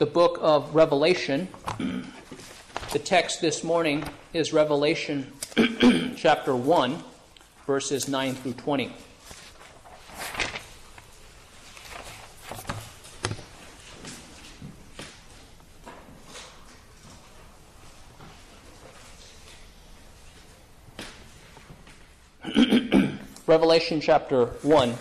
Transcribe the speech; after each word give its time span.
the 0.00 0.06
book 0.06 0.38
of 0.40 0.74
Revelation. 0.74 1.46
The 2.90 2.98
text 2.98 3.42
this 3.42 3.62
morning 3.62 4.02
is 4.32 4.50
Revelation 4.50 5.30
chapter 6.16 6.56
1, 6.56 7.02
verses 7.66 8.08
9 8.08 8.34
through 8.34 8.54
20. 8.54 8.90
Revelation 23.46 24.00
chapter 24.00 24.46
1, 24.46 24.94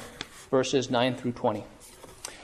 verses 0.52 0.92
9 0.92 1.16
through 1.16 1.32
20. 1.32 1.64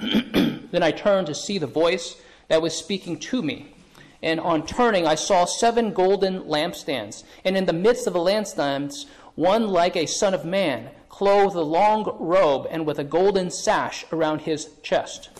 then 0.70 0.82
I 0.82 0.90
turned 0.90 1.26
to 1.28 1.34
see 1.34 1.58
the 1.58 1.66
voice 1.66 2.16
that 2.48 2.62
was 2.62 2.74
speaking 2.74 3.18
to 3.18 3.42
me. 3.42 3.72
And 4.22 4.40
on 4.40 4.66
turning, 4.66 5.06
I 5.06 5.14
saw 5.14 5.44
seven 5.44 5.92
golden 5.92 6.42
lampstands, 6.42 7.24
and 7.44 7.56
in 7.56 7.66
the 7.66 7.72
midst 7.72 8.06
of 8.06 8.12
the 8.12 8.18
lampstands, 8.18 9.06
one 9.34 9.68
like 9.68 9.96
a 9.96 10.06
son 10.06 10.34
of 10.34 10.44
man, 10.44 10.90
clothed 11.08 11.54
with 11.54 11.62
a 11.62 11.62
long 11.62 12.16
robe 12.18 12.66
and 12.70 12.86
with 12.86 12.98
a 12.98 13.04
golden 13.04 13.50
sash 13.50 14.04
around 14.12 14.42
his 14.42 14.68
chest. 14.82 15.30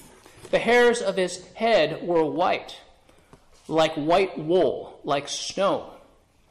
The 0.50 0.58
hairs 0.58 1.02
of 1.02 1.16
his 1.16 1.44
head 1.54 2.06
were 2.06 2.24
white, 2.24 2.78
like 3.66 3.94
white 3.94 4.38
wool, 4.38 5.00
like 5.04 5.28
snow. 5.28 5.95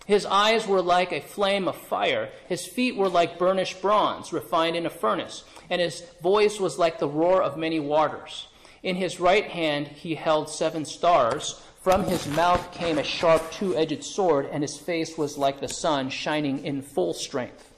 His 0.06 0.26
eyes 0.26 0.68
were 0.68 0.82
like 0.82 1.12
a 1.12 1.20
flame 1.20 1.68
of 1.68 1.76
fire. 1.76 2.30
His 2.48 2.66
feet 2.66 2.96
were 2.96 3.10
like 3.10 3.40
burnished 3.40 3.82
bronze, 3.82 4.32
refined 4.32 4.76
in 4.76 4.86
a 4.86 4.90
furnace. 4.90 5.44
And 5.70 5.82
his 5.82 6.02
voice 6.22 6.60
was 6.60 6.78
like 6.78 7.00
the 7.00 7.08
roar 7.08 7.42
of 7.42 7.58
many 7.58 7.80
waters. 7.80 8.48
In 8.84 8.96
his 8.96 9.20
right 9.20 9.46
hand 9.46 9.88
he 9.88 10.14
held 10.14 10.50
seven 10.50 10.86
stars. 10.86 11.62
From 11.82 12.04
his 12.04 12.28
mouth 12.28 12.72
came 12.72 13.00
a 13.00 13.04
sharp 13.04 13.52
two 13.52 13.76
edged 13.76 14.04
sword, 14.04 14.48
and 14.52 14.64
his 14.64 14.78
face 14.78 15.18
was 15.18 15.38
like 15.38 15.60
the 15.60 15.68
sun 15.68 16.10
shining 16.10 16.64
in 16.64 16.82
full 16.82 17.14
strength. 17.14 17.72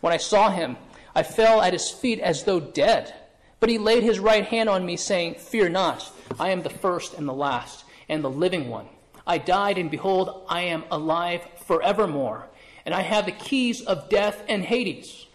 When 0.00 0.12
I 0.12 0.18
saw 0.18 0.50
him, 0.50 0.76
I 1.14 1.22
fell 1.22 1.60
at 1.60 1.72
his 1.72 1.90
feet 1.90 2.20
as 2.20 2.44
though 2.44 2.60
dead. 2.60 3.14
But 3.60 3.68
he 3.68 3.78
laid 3.78 4.02
his 4.02 4.18
right 4.18 4.44
hand 4.44 4.68
on 4.68 4.86
me, 4.86 4.96
saying, 4.96 5.34
Fear 5.34 5.68
not, 5.70 6.10
I 6.38 6.50
am 6.50 6.62
the 6.62 6.70
first 6.70 7.14
and 7.14 7.28
the 7.28 7.34
last, 7.34 7.84
and 8.08 8.24
the 8.24 8.30
living 8.30 8.70
one. 8.70 8.86
I 9.26 9.38
died, 9.38 9.78
and 9.78 9.90
behold, 9.90 10.46
I 10.48 10.62
am 10.62 10.84
alive 10.90 11.42
forevermore, 11.70 12.48
and 12.84 12.92
I 12.92 13.02
have 13.02 13.26
the 13.26 13.30
keys 13.30 13.82
of 13.82 14.08
death 14.08 14.42
and 14.48 14.64
Hades. 14.64 15.26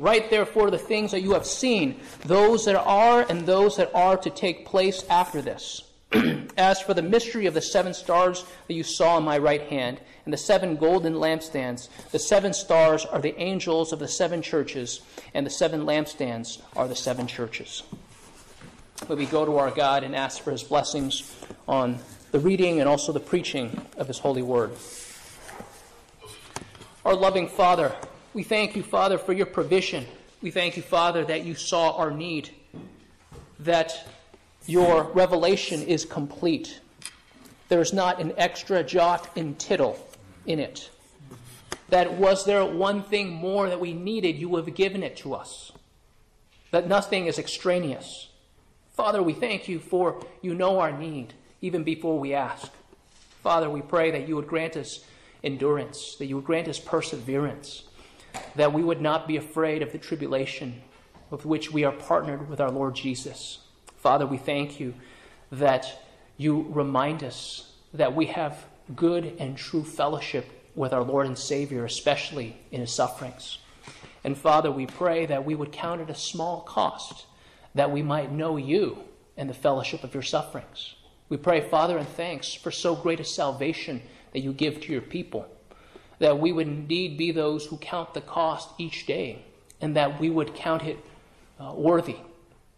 Write 0.00 0.30
therefore 0.30 0.68
the 0.68 0.78
things 0.78 1.12
that 1.12 1.20
you 1.20 1.34
have 1.34 1.46
seen, 1.46 2.00
those 2.24 2.64
that 2.64 2.74
are 2.74 3.24
and 3.30 3.46
those 3.46 3.76
that 3.76 3.94
are 3.94 4.16
to 4.16 4.28
take 4.28 4.66
place 4.66 5.04
after 5.08 5.40
this. 5.40 5.84
As 6.56 6.80
for 6.80 6.92
the 6.92 7.02
mystery 7.02 7.46
of 7.46 7.54
the 7.54 7.62
seven 7.62 7.94
stars 7.94 8.44
that 8.66 8.74
you 8.74 8.82
saw 8.82 9.16
in 9.16 9.22
my 9.22 9.38
right 9.38 9.62
hand, 9.62 10.00
and 10.24 10.34
the 10.34 10.38
seven 10.38 10.74
golden 10.74 11.14
lampstands, 11.14 11.88
the 12.10 12.18
seven 12.18 12.52
stars 12.52 13.06
are 13.06 13.20
the 13.20 13.38
angels 13.40 13.92
of 13.92 14.00
the 14.00 14.08
seven 14.08 14.42
churches, 14.42 15.02
and 15.34 15.46
the 15.46 15.50
seven 15.50 15.82
lampstands 15.82 16.62
are 16.74 16.88
the 16.88 16.96
seven 16.96 17.28
churches. 17.28 17.84
But 19.06 19.18
we 19.18 19.26
go 19.26 19.44
to 19.44 19.58
our 19.58 19.70
God 19.70 20.02
and 20.02 20.16
ask 20.16 20.42
for 20.42 20.50
his 20.50 20.64
blessings 20.64 21.32
on 21.68 22.00
the 22.32 22.40
reading 22.40 22.80
and 22.80 22.88
also 22.88 23.12
the 23.12 23.20
preaching 23.20 23.86
of 23.96 24.08
his 24.08 24.18
holy 24.18 24.42
word. 24.42 24.72
Our 27.06 27.14
loving 27.14 27.46
Father, 27.46 27.94
we 28.34 28.42
thank 28.42 28.74
you, 28.74 28.82
Father, 28.82 29.16
for 29.16 29.32
your 29.32 29.46
provision. 29.46 30.04
We 30.42 30.50
thank 30.50 30.76
you, 30.76 30.82
Father, 30.82 31.24
that 31.26 31.44
you 31.44 31.54
saw 31.54 31.92
our 31.92 32.10
need, 32.10 32.50
that 33.60 34.08
your 34.66 35.04
revelation 35.12 35.84
is 35.84 36.04
complete. 36.04 36.80
There 37.68 37.80
is 37.80 37.92
not 37.92 38.20
an 38.20 38.32
extra 38.36 38.82
jot 38.82 39.30
and 39.36 39.56
tittle 39.56 40.04
in 40.46 40.58
it. 40.58 40.90
That 41.90 42.14
was 42.14 42.44
there 42.44 42.64
one 42.64 43.04
thing 43.04 43.30
more 43.30 43.68
that 43.68 43.78
we 43.78 43.92
needed, 43.92 44.34
you 44.34 44.48
would 44.48 44.66
have 44.66 44.74
given 44.74 45.04
it 45.04 45.16
to 45.18 45.34
us. 45.34 45.70
That 46.72 46.88
nothing 46.88 47.26
is 47.26 47.38
extraneous. 47.38 48.30
Father, 48.96 49.22
we 49.22 49.32
thank 49.32 49.68
you 49.68 49.78
for 49.78 50.26
you 50.42 50.54
know 50.54 50.80
our 50.80 50.90
need 50.90 51.34
even 51.60 51.84
before 51.84 52.18
we 52.18 52.34
ask. 52.34 52.72
Father, 53.44 53.70
we 53.70 53.80
pray 53.80 54.10
that 54.10 54.26
you 54.26 54.34
would 54.34 54.48
grant 54.48 54.76
us 54.76 55.04
endurance, 55.46 56.16
that 56.16 56.26
you 56.26 56.36
would 56.36 56.44
grant 56.44 56.68
us 56.68 56.78
perseverance, 56.78 57.84
that 58.56 58.72
we 58.72 58.82
would 58.82 59.00
not 59.00 59.26
be 59.26 59.36
afraid 59.36 59.82
of 59.82 59.92
the 59.92 59.98
tribulation 59.98 60.82
with 61.30 61.46
which 61.46 61.72
we 61.72 61.84
are 61.84 61.92
partnered 61.92 62.48
with 62.50 62.60
our 62.60 62.70
Lord 62.70 62.94
Jesus. 62.94 63.58
Father, 63.96 64.26
we 64.26 64.36
thank 64.36 64.78
you 64.78 64.94
that 65.50 66.02
you 66.36 66.66
remind 66.68 67.24
us 67.24 67.72
that 67.94 68.14
we 68.14 68.26
have 68.26 68.66
good 68.94 69.36
and 69.38 69.56
true 69.56 69.84
fellowship 69.84 70.46
with 70.74 70.92
our 70.92 71.02
Lord 71.02 71.26
and 71.26 71.38
Savior, 71.38 71.84
especially 71.84 72.56
in 72.70 72.80
his 72.80 72.92
sufferings. 72.92 73.58
And 74.22 74.36
Father, 74.36 74.70
we 74.70 74.86
pray 74.86 75.26
that 75.26 75.44
we 75.44 75.54
would 75.54 75.72
count 75.72 76.00
it 76.00 76.10
a 76.10 76.14
small 76.14 76.60
cost 76.60 77.26
that 77.74 77.90
we 77.90 78.02
might 78.02 78.32
know 78.32 78.56
you 78.56 78.98
and 79.36 79.48
the 79.48 79.54
fellowship 79.54 80.02
of 80.02 80.14
your 80.14 80.22
sufferings. 80.22 80.94
We 81.28 81.36
pray, 81.36 81.60
Father, 81.60 81.98
and 81.98 82.08
thanks 82.08 82.54
for 82.54 82.70
so 82.70 82.94
great 82.94 83.20
a 83.20 83.24
salvation 83.24 84.02
that 84.32 84.40
you 84.40 84.52
give 84.52 84.80
to 84.80 84.92
your 84.92 85.02
people, 85.02 85.46
that 86.18 86.38
we 86.38 86.52
would 86.52 86.66
indeed 86.66 87.16
be 87.16 87.30
those 87.32 87.66
who 87.66 87.76
count 87.76 88.14
the 88.14 88.20
cost 88.20 88.68
each 88.78 89.06
day, 89.06 89.44
and 89.80 89.96
that 89.96 90.20
we 90.20 90.30
would 90.30 90.54
count 90.54 90.82
it 90.82 90.98
uh, 91.60 91.72
worthy, 91.74 92.16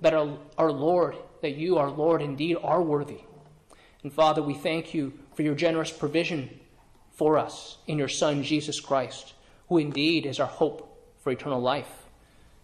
that 0.01 0.15
our, 0.15 0.39
our 0.57 0.73
Lord, 0.73 1.17
that 1.43 1.57
you, 1.57 1.79
our 1.79 1.91
Lord, 1.91 2.23
indeed 2.23 2.57
are 2.63 2.83
worthy. 2.83 3.21
And 4.03 4.13
Father, 4.13 4.43
we 4.43 4.55
thank 4.55 4.95
you 4.95 5.13
for 5.35 5.43
your 5.43 5.55
generous 5.55 5.91
provision 5.91 6.59
for 7.13 7.37
us 7.37 7.79
in 7.87 7.99
your 7.99 8.09
Son, 8.09 8.43
Jesus 8.43 8.81
Christ, 8.81 9.35
who 9.69 9.79
indeed 9.79 10.25
is 10.25 10.39
our 10.39 10.47
hope 10.47 10.85
for 11.21 11.33
eternal 11.33 11.61
life, 11.61 12.07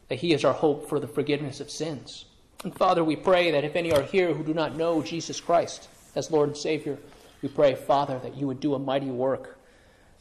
that 0.08 0.20
he 0.20 0.32
is 0.32 0.44
our 0.44 0.52
hope 0.52 0.88
for 0.88 1.00
the 1.00 1.08
forgiveness 1.08 1.60
of 1.60 1.70
sins. 1.70 2.24
And 2.62 2.74
Father, 2.74 3.04
we 3.04 3.16
pray 3.16 3.50
that 3.50 3.64
if 3.64 3.76
any 3.76 3.92
are 3.92 4.02
here 4.02 4.32
who 4.32 4.44
do 4.44 4.54
not 4.54 4.76
know 4.76 5.02
Jesus 5.02 5.40
Christ 5.40 5.88
as 6.14 6.30
Lord 6.30 6.48
and 6.48 6.56
Savior, 6.56 6.98
we 7.44 7.50
pray, 7.50 7.74
Father, 7.74 8.18
that 8.20 8.38
you 8.38 8.46
would 8.46 8.58
do 8.58 8.72
a 8.74 8.78
mighty 8.78 9.10
work, 9.10 9.58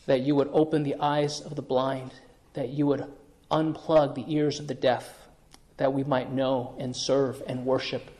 that 0.07 0.23
you 0.23 0.35
would 0.35 0.49
open 0.51 0.83
the 0.83 0.95
eyes 0.99 1.39
of 1.39 1.55
the 1.55 1.61
blind, 1.61 2.11
that 2.51 2.67
you 2.67 2.85
would 2.85 3.05
unplug 3.49 4.13
the 4.13 4.25
ears 4.27 4.59
of 4.59 4.67
the 4.67 4.73
deaf, 4.73 5.19
that 5.77 5.93
we 5.93 6.03
might 6.03 6.33
know 6.33 6.75
and 6.77 6.93
serve 6.93 7.41
and 7.47 7.65
worship 7.65 8.11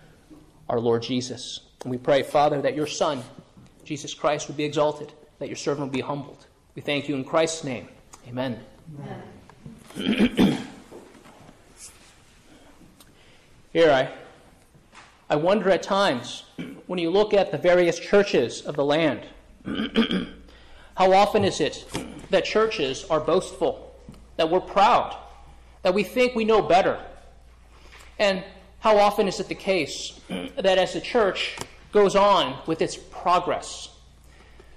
our 0.69 0.79
Lord 0.79 1.03
Jesus. 1.03 1.59
And 1.81 1.91
we 1.91 1.97
pray, 1.97 2.23
Father, 2.23 2.61
that 2.61 2.75
your 2.75 2.87
Son, 2.87 3.21
Jesus 3.83 4.13
Christ, 4.13 4.47
would 4.47 4.55
be 4.55 4.63
exalted, 4.63 5.11
that 5.39 5.49
your 5.49 5.57
servant 5.57 5.87
would 5.87 5.93
be 5.93 5.99
humbled. 5.99 6.47
We 6.73 6.81
thank 6.81 7.09
you 7.09 7.15
in 7.15 7.25
Christ's 7.25 7.65
name. 7.65 7.89
Amen. 8.29 8.57
Amen. 9.97 10.57
Here, 13.73 13.91
I, 13.91 14.13
I 15.33 15.35
wonder 15.35 15.71
at 15.71 15.81
times, 15.81 16.43
when 16.85 16.99
you 16.99 17.09
look 17.09 17.33
at 17.33 17.51
the 17.51 17.57
various 17.57 17.97
churches 17.97 18.61
of 18.61 18.75
the 18.75 18.85
land, 18.85 19.21
how 20.95 21.11
often 21.11 21.43
is 21.43 21.59
it 21.59 21.87
that 22.29 22.45
churches 22.45 23.03
are 23.09 23.19
boastful, 23.19 23.95
that 24.37 24.51
we're 24.51 24.59
proud, 24.59 25.17
that 25.81 25.91
we 25.91 26.03
think 26.03 26.35
we 26.35 26.45
know 26.45 26.61
better? 26.61 27.03
And 28.19 28.43
how 28.81 28.99
often 28.99 29.27
is 29.27 29.39
it 29.39 29.47
the 29.47 29.55
case 29.55 30.21
that 30.29 30.77
as 30.77 30.93
the 30.93 31.01
church 31.01 31.57
goes 31.91 32.15
on 32.15 32.59
with 32.67 32.79
its 32.79 32.95
progress, 32.95 33.89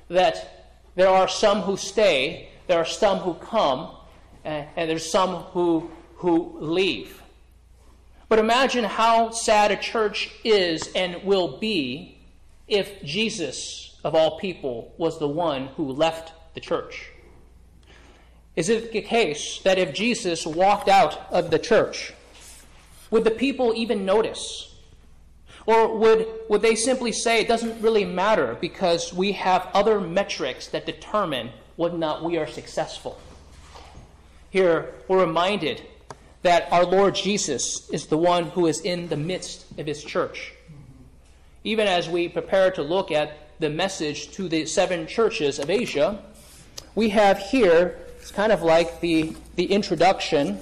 that 0.08 0.72
there 0.94 1.10
are 1.10 1.28
some 1.28 1.60
who 1.60 1.76
stay, 1.76 2.48
there 2.66 2.78
are 2.78 2.86
some 2.86 3.18
who 3.18 3.34
come, 3.34 3.94
and, 4.42 4.88
there's 4.88 5.04
some 5.04 5.42
who, 5.52 5.90
who 6.14 6.56
leave? 6.60 7.22
But 8.28 8.38
imagine 8.38 8.84
how 8.84 9.30
sad 9.30 9.70
a 9.70 9.76
church 9.76 10.30
is 10.42 10.90
and 10.94 11.22
will 11.22 11.58
be 11.58 12.18
if 12.66 13.02
Jesus, 13.04 13.96
of 14.02 14.14
all 14.14 14.38
people, 14.38 14.92
was 14.98 15.18
the 15.18 15.28
one 15.28 15.68
who 15.76 15.92
left 15.92 16.32
the 16.54 16.60
church. 16.60 17.10
Is 18.56 18.68
it 18.68 18.90
the 18.90 19.02
case 19.02 19.60
that 19.64 19.78
if 19.78 19.94
Jesus 19.94 20.46
walked 20.46 20.88
out 20.88 21.30
of 21.30 21.50
the 21.50 21.58
church, 21.58 22.14
would 23.10 23.24
the 23.24 23.30
people 23.30 23.72
even 23.76 24.04
notice? 24.04 24.74
Or 25.66 25.96
would, 25.96 26.26
would 26.48 26.62
they 26.62 26.74
simply 26.74 27.12
say 27.12 27.40
it 27.40 27.48
doesn't 27.48 27.82
really 27.82 28.04
matter 28.04 28.56
because 28.60 29.12
we 29.12 29.32
have 29.32 29.68
other 29.74 30.00
metrics 30.00 30.68
that 30.68 30.86
determine 30.86 31.50
whether 31.76 31.94
or 31.94 31.98
not 31.98 32.24
we 32.24 32.38
are 32.38 32.46
successful? 32.46 33.20
Here, 34.50 34.94
we're 35.06 35.24
reminded 35.24 35.82
that 36.46 36.72
our 36.72 36.86
Lord 36.86 37.16
Jesus 37.16 37.90
is 37.90 38.06
the 38.06 38.16
one 38.16 38.44
who 38.44 38.68
is 38.68 38.80
in 38.80 39.08
the 39.08 39.16
midst 39.16 39.66
of 39.80 39.86
his 39.86 40.04
church. 40.04 40.52
Even 41.64 41.88
as 41.88 42.08
we 42.08 42.28
prepare 42.28 42.70
to 42.70 42.82
look 42.82 43.10
at 43.10 43.36
the 43.58 43.68
message 43.68 44.30
to 44.34 44.48
the 44.48 44.64
seven 44.64 45.08
churches 45.08 45.58
of 45.58 45.70
Asia, 45.70 46.22
we 46.94 47.08
have 47.08 47.38
here, 47.38 47.98
it's 48.20 48.30
kind 48.30 48.52
of 48.52 48.62
like 48.62 49.00
the, 49.00 49.34
the 49.56 49.64
introduction, 49.64 50.60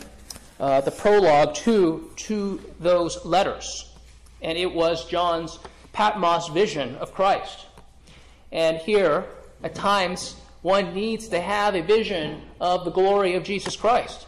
uh, 0.58 0.80
the 0.80 0.90
prologue 0.90 1.54
to, 1.56 2.10
to 2.16 2.62
those 2.80 3.22
letters. 3.26 3.92
And 4.40 4.56
it 4.56 4.72
was 4.72 5.04
John's 5.04 5.58
Patmos 5.92 6.48
vision 6.48 6.96
of 6.96 7.12
Christ. 7.12 7.66
And 8.52 8.78
here, 8.78 9.26
at 9.62 9.74
times, 9.74 10.36
one 10.62 10.94
needs 10.94 11.28
to 11.28 11.42
have 11.42 11.74
a 11.74 11.82
vision 11.82 12.40
of 12.58 12.86
the 12.86 12.90
glory 12.90 13.34
of 13.34 13.44
Jesus 13.44 13.76
Christ. 13.76 14.26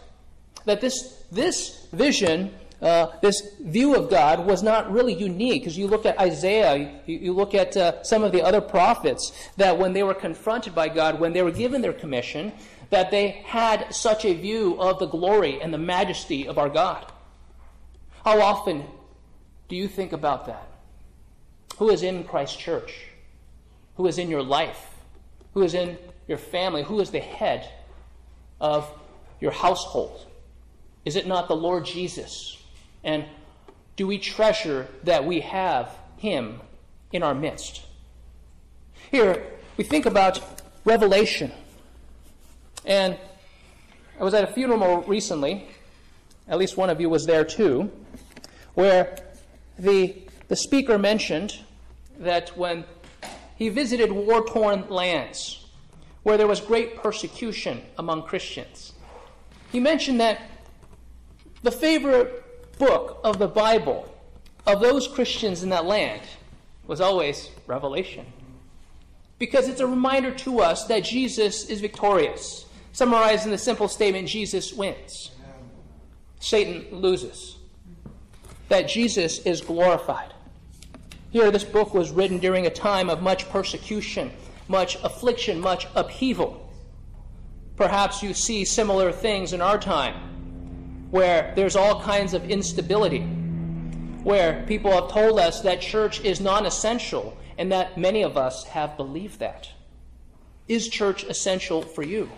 That 0.67 0.81
this, 0.81 1.25
this 1.33 1.87
vision, 1.93 2.55
uh, 2.83 3.07
this 3.23 3.41
view 3.61 3.97
of 3.97 4.11
God, 4.11 4.47
was 4.47 4.63
not 4.63 4.93
really 4.93 5.15
unique. 5.15 5.63
Because 5.63 5.79
you 5.79 5.87
look 5.87 6.05
at 6.05 6.19
Isaiah, 6.21 7.01
you, 7.07 7.19
you 7.19 7.33
look 7.33 7.55
at 7.55 7.77
uh, 7.77 8.03
some 8.03 8.23
of 8.23 8.33
the 8.33 8.43
other 8.43 8.61
prophets, 8.61 9.33
that 9.57 9.79
when 9.79 9.95
they 9.95 10.03
were 10.03 10.15
confronted 10.15 10.75
by 10.75 10.89
God, 10.89 11.19
when 11.19 11.33
they 11.33 11.43
were 11.43 11.51
given 11.51 11.81
their 11.81 11.95
commission, 11.95 12.53
that 12.91 13.11
they 13.11 13.29
had 13.47 13.95
such 13.95 14.25
a 14.25 14.35
view 14.35 14.79
of 14.79 14.99
the 14.99 15.07
glory 15.07 15.61
and 15.61 15.73
the 15.73 15.79
majesty 15.79 16.47
of 16.47 16.59
our 16.59 16.69
God. 16.69 17.11
How 18.25 18.41
often 18.41 18.85
do 19.69 19.77
you 19.77 19.89
think 19.89 20.12
about 20.12 20.47
that? 20.47 20.69
Who 21.79 21.91
is 21.91 22.03
in 22.03 22.25
Christ's 22.25 22.57
church? 22.57 23.07
Who 23.97 24.07
is 24.07 24.19
in 24.19 24.31
your 24.31 24.43
life? 24.43 24.95
Who 25.55 25.62
is 25.62 25.75
in 25.75 25.97
your 26.29 26.39
family? 26.39 26.83
Who 26.83 27.01
is 27.01 27.11
the 27.11 27.21
head 27.21 27.69
of 28.61 28.91
your 29.41 29.53
household? 29.53 30.25
Is 31.06 31.14
it 31.14 31.26
not 31.26 31.47
the 31.47 31.55
Lord 31.55 31.85
Jesus? 31.85 32.61
And 33.05 33.25
do 33.94 34.08
we 34.08 34.19
treasure 34.19 34.88
that 35.05 35.25
we 35.25 35.41
have 35.41 35.97
Him 36.17 36.61
in 37.12 37.23
our 37.23 37.32
midst? 37.32 37.87
Here, 39.12 39.47
we 39.76 39.85
think 39.85 40.05
about 40.05 40.43
Revelation. 40.85 41.53
And 42.85 43.17
I 44.19 44.25
was 44.25 44.35
at 44.35 44.43
a 44.43 44.53
funeral 44.53 45.03
recently, 45.03 45.69
at 46.49 46.58
least 46.58 46.76
one 46.76 46.91
of 46.91 47.00
you 47.00 47.09
was 47.09 47.25
there 47.25 47.44
too, 47.44 47.88
where 48.75 49.17
the, 49.79 50.17
the 50.49 50.56
speaker 50.56 50.99
mentioned 50.99 51.56
that 52.19 52.56
when 52.56 52.85
he 53.55 53.69
visited 53.69 54.11
war 54.11 54.44
torn 54.44 54.87
lands, 54.88 55.67
where 56.25 56.37
there 56.37 56.49
was 56.49 56.61
great 56.61 56.97
persecution 56.97 57.82
among 57.97 58.25
Christians. 58.25 58.93
He 59.70 59.79
mentioned 59.79 60.20
that 60.20 60.41
the 61.62 61.70
favorite 61.70 62.79
book 62.79 63.20
of 63.25 63.38
the 63.38 63.49
Bible 63.49 64.12
of 64.67 64.81
those 64.81 65.08
Christians 65.08 65.62
in 65.62 65.70
that 65.70 65.85
land 65.85 66.23
was 66.87 67.00
always 67.00 67.50
Revelation. 67.67 68.26
Because 69.38 69.69
it's 69.69 69.81
a 69.81 69.87
reminder 69.87 70.31
to 70.31 70.61
us 70.61 70.87
that 70.87 71.05
Jesus 71.05 71.69
is 71.69 71.81
victorious. 71.81 72.67
Summarized 72.93 73.44
in 73.44 73.50
the 73.50 73.58
simple 73.58 73.88
statement 73.88 74.29
Jesus 74.29 74.73
wins, 74.73 75.31
Satan 76.41 76.87
loses. 76.91 77.56
That 78.69 78.88
Jesus 78.88 79.41
is 79.41 79.61
glorified. 79.61 80.32
Here, 81.31 81.50
this 81.50 81.64
book 81.64 81.93
was 81.93 82.11
written 82.11 82.38
during 82.38 82.67
a 82.67 82.70
time 82.70 83.11
of 83.11 83.23
much 83.23 83.49
persecution 83.50 84.31
much 84.69 84.97
affliction, 85.02 85.61
much 85.61 85.87
upheaval. 85.94 86.62
Perhaps 87.76 88.23
you 88.23 88.35
see 88.35 88.64
similar 88.64 89.12
things 89.12 89.52
in 89.52 89.61
our 89.61 89.79
time 89.79 90.25
where 91.11 91.53
there's 91.56 91.76
all 91.76 92.03
kinds 92.03 92.35
of 92.35 92.49
instability, 92.50 93.20
where 94.23 94.64
people 94.67 94.91
have 94.93 95.11
told 95.11 95.38
us 95.38 95.61
that 95.62 95.81
church 95.81 96.20
is 96.20 96.41
non 96.41 96.67
essential, 96.67 97.37
and 97.58 97.70
that 97.73 97.97
many 97.97 98.23
of 98.23 98.37
us 98.37 98.64
have 98.64 98.97
believed 98.97 99.38
that. 99.38 99.70
Is 100.69 100.88
church 100.88 101.25
essential 101.25 101.82
for 101.82 102.03
you? 102.03 102.31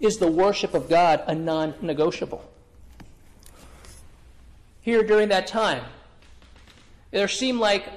Is 0.00 0.18
the 0.18 0.28
worship 0.28 0.74
of 0.74 0.88
God 0.88 1.22
a 1.26 1.34
non 1.34 1.74
negotiable? 1.80 2.48
Here 4.80 5.02
during 5.02 5.28
that 5.28 5.46
time, 5.46 5.84
there 7.12 7.28
seemed 7.28 7.60
like 7.60 7.88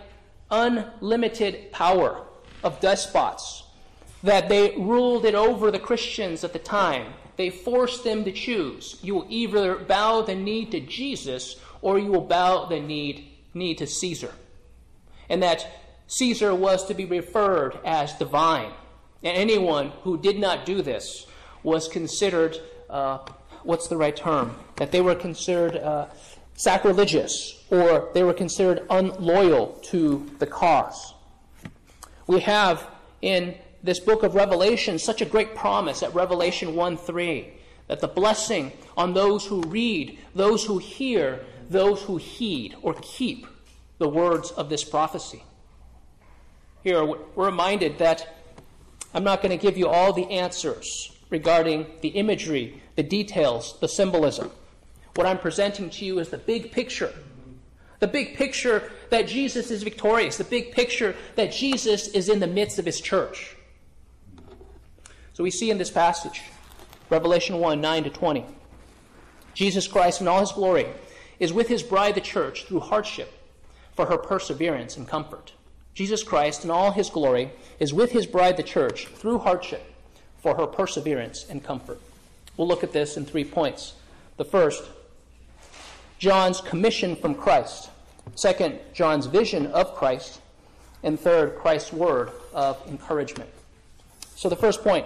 unlimited 0.51 1.71
power 1.71 2.25
of 2.63 2.79
despots 2.79 3.63
that 4.21 4.49
they 4.49 4.75
ruled 4.77 5.25
it 5.25 5.35
over 5.35 5.71
the 5.71 5.79
Christians 5.79 6.43
at 6.43 6.53
the 6.53 6.59
time. 6.59 7.13
They 7.37 7.49
forced 7.49 8.03
them 8.03 8.23
to 8.23 8.31
choose. 8.31 8.97
You 9.01 9.15
will 9.15 9.27
either 9.29 9.75
bow 9.75 10.21
the 10.21 10.35
knee 10.35 10.65
to 10.65 10.79
Jesus 10.79 11.57
or 11.81 11.99
you 11.99 12.11
will 12.11 12.21
bow 12.21 12.65
the 12.65 12.79
knee, 12.79 13.37
knee 13.53 13.75
to 13.75 13.85
Caesar. 13.85 14.33
And 15.29 15.43
that 15.43 15.67
Caesar 16.07 16.53
was 16.53 16.85
to 16.87 16.93
be 16.93 17.05
referred 17.05 17.77
as 17.83 18.13
divine. 18.13 18.71
And 19.23 19.37
anyone 19.37 19.91
who 20.03 20.17
did 20.17 20.39
not 20.39 20.65
do 20.65 20.81
this 20.81 21.25
was 21.63 21.87
considered, 21.87 22.59
uh, 22.89 23.19
what's 23.63 23.87
the 23.87 23.97
right 23.97 24.15
term? 24.15 24.55
That 24.77 24.91
they 24.91 25.01
were 25.01 25.15
considered 25.15 25.77
uh, 25.77 26.07
sacrilegious 26.55 27.63
or 27.69 28.09
they 28.13 28.23
were 28.23 28.33
considered 28.33 28.85
unloyal 28.89 29.79
to 29.85 30.29
the 30.39 30.47
cause. 30.47 31.13
We 32.27 32.39
have 32.41 32.87
in 33.21 33.55
this 33.85 33.99
book 33.99 34.23
of 34.23 34.35
Revelation 34.35 34.97
such 34.97 35.21
a 35.21 35.25
great 35.25 35.55
promise 35.55 36.01
at 36.01 36.13
Revelation 36.15 36.75
1 36.75 36.97
3 36.97 37.53
that 37.87 37.99
the 37.99 38.07
blessing 38.07 38.71
on 38.97 39.13
those 39.13 39.45
who 39.45 39.61
read, 39.61 40.17
those 40.33 40.65
who 40.65 40.79
hear, 40.79 41.45
those 41.69 42.01
who 42.01 42.17
heed 42.17 42.75
or 42.81 42.95
keep 42.95 43.45
the 43.99 44.09
words 44.09 44.49
of 44.51 44.69
this 44.69 44.83
prophecy. 44.83 45.43
Here, 46.83 47.05
we're 47.05 47.19
reminded 47.35 47.99
that 47.99 48.35
I'm 49.13 49.23
not 49.23 49.41
going 49.41 49.57
to 49.57 49.61
give 49.61 49.77
you 49.77 49.87
all 49.87 50.13
the 50.13 50.29
answers 50.31 51.15
regarding 51.29 51.85
the 52.01 52.09
imagery, 52.09 52.81
the 52.95 53.03
details, 53.03 53.77
the 53.79 53.87
symbolism. 53.87 54.51
What 55.15 55.27
I'm 55.27 55.37
presenting 55.37 55.89
to 55.91 56.05
you 56.05 56.19
is 56.19 56.29
the 56.29 56.37
big 56.37 56.71
picture. 56.71 57.13
The 57.99 58.07
big 58.07 58.35
picture 58.35 58.91
that 59.09 59.27
Jesus 59.27 59.71
is 59.71 59.83
victorious, 59.83 60.37
the 60.37 60.43
big 60.43 60.73
picture 60.73 61.15
that 61.35 61.51
Jesus 61.51 62.07
is 62.09 62.29
in 62.29 62.39
the 62.39 62.47
midst 62.47 62.77
of 62.77 62.85
his 62.85 62.99
church. 62.99 63.54
So 65.35 65.43
we 65.43 65.51
see 65.51 65.69
in 65.69 65.77
this 65.77 65.91
passage, 65.91 66.43
Revelation 67.09 67.59
1 67.59 67.81
9 67.81 68.05
to 68.05 68.09
20, 68.09 68.45
Jesus 69.53 69.85
Christ 69.85 70.21
in 70.21 70.29
all 70.29 70.39
his 70.39 70.53
glory 70.53 70.87
is 71.39 71.51
with 71.51 71.67
his 71.67 71.83
bride, 71.83 72.15
the 72.15 72.21
church, 72.21 72.63
through 72.63 72.79
hardship 72.79 73.33
for 73.93 74.05
her 74.05 74.17
perseverance 74.17 74.95
and 74.95 75.05
comfort. 75.05 75.51
Jesus 75.93 76.23
Christ 76.23 76.63
in 76.63 76.71
all 76.71 76.91
his 76.91 77.09
glory 77.09 77.51
is 77.81 77.93
with 77.93 78.13
his 78.13 78.25
bride, 78.25 78.55
the 78.55 78.63
church, 78.63 79.07
through 79.07 79.39
hardship 79.39 79.93
for 80.37 80.55
her 80.55 80.65
perseverance 80.65 81.45
and 81.49 81.61
comfort. 81.61 81.99
We'll 82.55 82.69
look 82.69 82.85
at 82.85 82.93
this 82.93 83.17
in 83.17 83.25
three 83.25 83.43
points. 83.43 83.95
The 84.37 84.45
first, 84.45 84.85
John's 86.17 86.61
commission 86.61 87.13
from 87.13 87.35
Christ. 87.35 87.89
Second, 88.35 88.79
John's 88.93 89.25
vision 89.25 89.67
of 89.67 89.95
Christ. 89.95 90.39
And 91.03 91.19
third, 91.19 91.57
Christ's 91.57 91.91
word 91.91 92.31
of 92.53 92.81
encouragement. 92.87 93.49
So 94.37 94.47
the 94.47 94.55
first 94.55 94.81
point, 94.81 95.05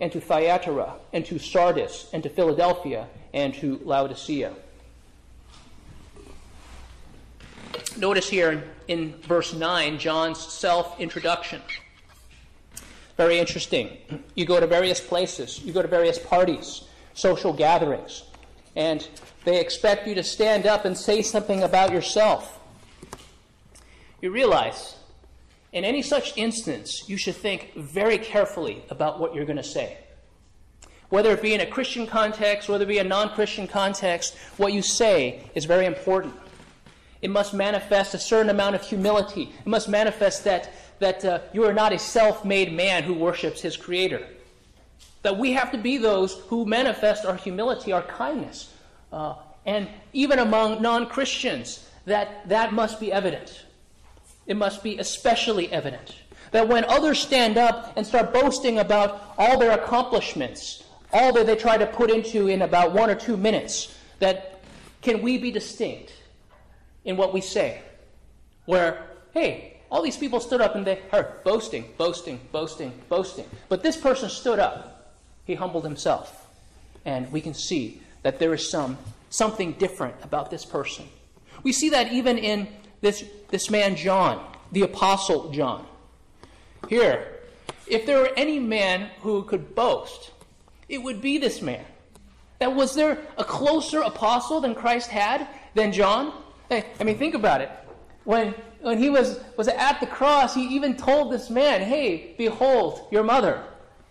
and 0.00 0.10
to 0.12 0.20
Thyatira, 0.20 0.94
and 1.12 1.24
to 1.26 1.38
Sardis, 1.38 2.08
and 2.12 2.22
to 2.22 2.28
Philadelphia, 2.28 3.06
and 3.34 3.54
to 3.54 3.80
Laodicea. 3.84 4.52
Notice 7.96 8.28
here 8.28 8.64
in 8.88 9.14
verse 9.22 9.52
9 9.52 9.98
John's 9.98 10.38
self 10.38 10.98
introduction. 10.98 11.60
Very 13.16 13.38
interesting. 13.38 13.98
You 14.34 14.46
go 14.46 14.58
to 14.58 14.66
various 14.66 15.00
places, 15.00 15.60
you 15.62 15.72
go 15.72 15.82
to 15.82 15.88
various 15.88 16.18
parties, 16.18 16.84
social 17.12 17.52
gatherings, 17.52 18.22
and 18.74 19.06
they 19.44 19.60
expect 19.60 20.06
you 20.06 20.14
to 20.14 20.22
stand 20.22 20.66
up 20.66 20.84
and 20.84 20.96
say 20.96 21.20
something 21.20 21.62
about 21.62 21.92
yourself. 21.92 22.58
You 24.22 24.30
realize, 24.30 24.96
in 25.72 25.84
any 25.84 26.02
such 26.02 26.36
instance, 26.36 27.08
you 27.08 27.16
should 27.16 27.36
think 27.36 27.74
very 27.76 28.18
carefully 28.18 28.82
about 28.90 29.20
what 29.20 29.34
you're 29.34 29.44
going 29.44 29.56
to 29.56 29.62
say. 29.62 29.98
Whether 31.10 31.32
it 31.32 31.42
be 31.42 31.54
in 31.54 31.60
a 31.60 31.66
Christian 31.66 32.06
context, 32.06 32.68
whether 32.68 32.84
it 32.84 32.88
be 32.88 32.98
a 32.98 33.04
non 33.04 33.30
Christian 33.30 33.66
context, 33.66 34.36
what 34.56 34.72
you 34.72 34.82
say 34.82 35.44
is 35.54 35.64
very 35.64 35.86
important. 35.86 36.34
It 37.22 37.30
must 37.30 37.52
manifest 37.52 38.14
a 38.14 38.18
certain 38.18 38.50
amount 38.50 38.74
of 38.74 38.82
humility. 38.82 39.52
It 39.60 39.66
must 39.66 39.88
manifest 39.88 40.44
that, 40.44 40.72
that 41.00 41.24
uh, 41.24 41.40
you 41.52 41.64
are 41.64 41.72
not 41.72 41.92
a 41.92 41.98
self 41.98 42.44
made 42.44 42.72
man 42.72 43.02
who 43.02 43.14
worships 43.14 43.60
his 43.60 43.76
Creator. 43.76 44.26
That 45.22 45.36
we 45.36 45.52
have 45.52 45.70
to 45.72 45.78
be 45.78 45.98
those 45.98 46.34
who 46.48 46.64
manifest 46.64 47.26
our 47.26 47.36
humility, 47.36 47.92
our 47.92 48.02
kindness. 48.02 48.72
Uh, 49.12 49.34
and 49.66 49.88
even 50.12 50.38
among 50.38 50.80
non 50.80 51.06
Christians, 51.06 51.88
that 52.06 52.48
that 52.48 52.72
must 52.72 52.98
be 52.98 53.12
evident. 53.12 53.66
It 54.46 54.56
must 54.56 54.82
be 54.82 54.98
especially 54.98 55.70
evident. 55.72 56.16
That 56.52 56.68
when 56.68 56.84
others 56.84 57.20
stand 57.20 57.56
up 57.56 57.92
and 57.96 58.06
start 58.06 58.32
boasting 58.32 58.78
about 58.78 59.34
all 59.38 59.58
their 59.58 59.72
accomplishments, 59.72 60.84
all 61.12 61.32
that 61.32 61.46
they 61.46 61.56
try 61.56 61.76
to 61.76 61.86
put 61.86 62.10
into 62.10 62.48
in 62.48 62.62
about 62.62 62.92
one 62.92 63.10
or 63.10 63.14
two 63.14 63.36
minutes, 63.36 63.96
that 64.18 64.60
can 65.02 65.22
we 65.22 65.38
be 65.38 65.50
distinct 65.50 66.12
in 67.04 67.16
what 67.16 67.32
we 67.32 67.40
say? 67.40 67.82
Where, 68.66 69.06
hey, 69.32 69.78
all 69.90 70.02
these 70.02 70.16
people 70.16 70.40
stood 70.40 70.60
up 70.60 70.74
and 70.74 70.86
they 70.86 71.00
are 71.12 71.36
boasting, 71.44 71.92
boasting, 71.96 72.40
boasting, 72.52 72.92
boasting. 73.08 73.46
But 73.68 73.82
this 73.82 73.96
person 73.96 74.28
stood 74.28 74.58
up. 74.58 75.14
He 75.44 75.54
humbled 75.54 75.84
himself. 75.84 76.48
And 77.04 77.30
we 77.32 77.40
can 77.40 77.54
see 77.54 78.00
that 78.22 78.38
there 78.38 78.52
is 78.52 78.68
some 78.68 78.98
something 79.30 79.72
different 79.74 80.16
about 80.22 80.50
this 80.50 80.64
person. 80.64 81.08
We 81.62 81.72
see 81.72 81.90
that 81.90 82.12
even 82.12 82.36
in 82.36 82.68
this, 83.00 83.24
this 83.48 83.70
man 83.70 83.96
John, 83.96 84.44
the 84.72 84.82
apostle 84.82 85.50
John. 85.50 85.86
Here, 86.88 87.40
if 87.86 88.06
there 88.06 88.18
were 88.18 88.30
any 88.36 88.58
man 88.58 89.10
who 89.20 89.42
could 89.42 89.74
boast, 89.74 90.30
it 90.88 91.02
would 91.02 91.20
be 91.20 91.38
this 91.38 91.62
man. 91.62 91.84
That 92.58 92.74
was 92.74 92.94
there 92.94 93.18
a 93.38 93.44
closer 93.44 94.00
apostle 94.00 94.60
than 94.60 94.74
Christ 94.74 95.08
had 95.08 95.48
than 95.74 95.92
John? 95.92 96.32
Hey, 96.68 96.84
I 97.00 97.04
mean, 97.04 97.18
think 97.18 97.34
about 97.34 97.60
it. 97.60 97.70
When, 98.24 98.54
when 98.80 98.98
he 98.98 99.08
was, 99.08 99.40
was 99.56 99.68
at 99.68 99.98
the 100.00 100.06
cross, 100.06 100.54
he 100.54 100.66
even 100.74 100.96
told 100.96 101.32
this 101.32 101.48
man, 101.48 101.80
Hey, 101.80 102.34
behold 102.36 103.08
your 103.10 103.22
mother, 103.22 103.64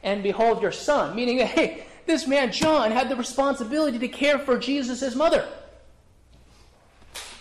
and 0.04 0.24
behold 0.24 0.62
your 0.62 0.72
son. 0.72 1.16
Meaning 1.16 1.40
hey, 1.40 1.86
this 2.06 2.28
man, 2.28 2.52
John, 2.52 2.92
had 2.92 3.08
the 3.08 3.16
responsibility 3.16 4.00
to 4.00 4.08
care 4.08 4.40
for 4.40 4.58
Jesus' 4.58 5.16
mother. 5.16 5.48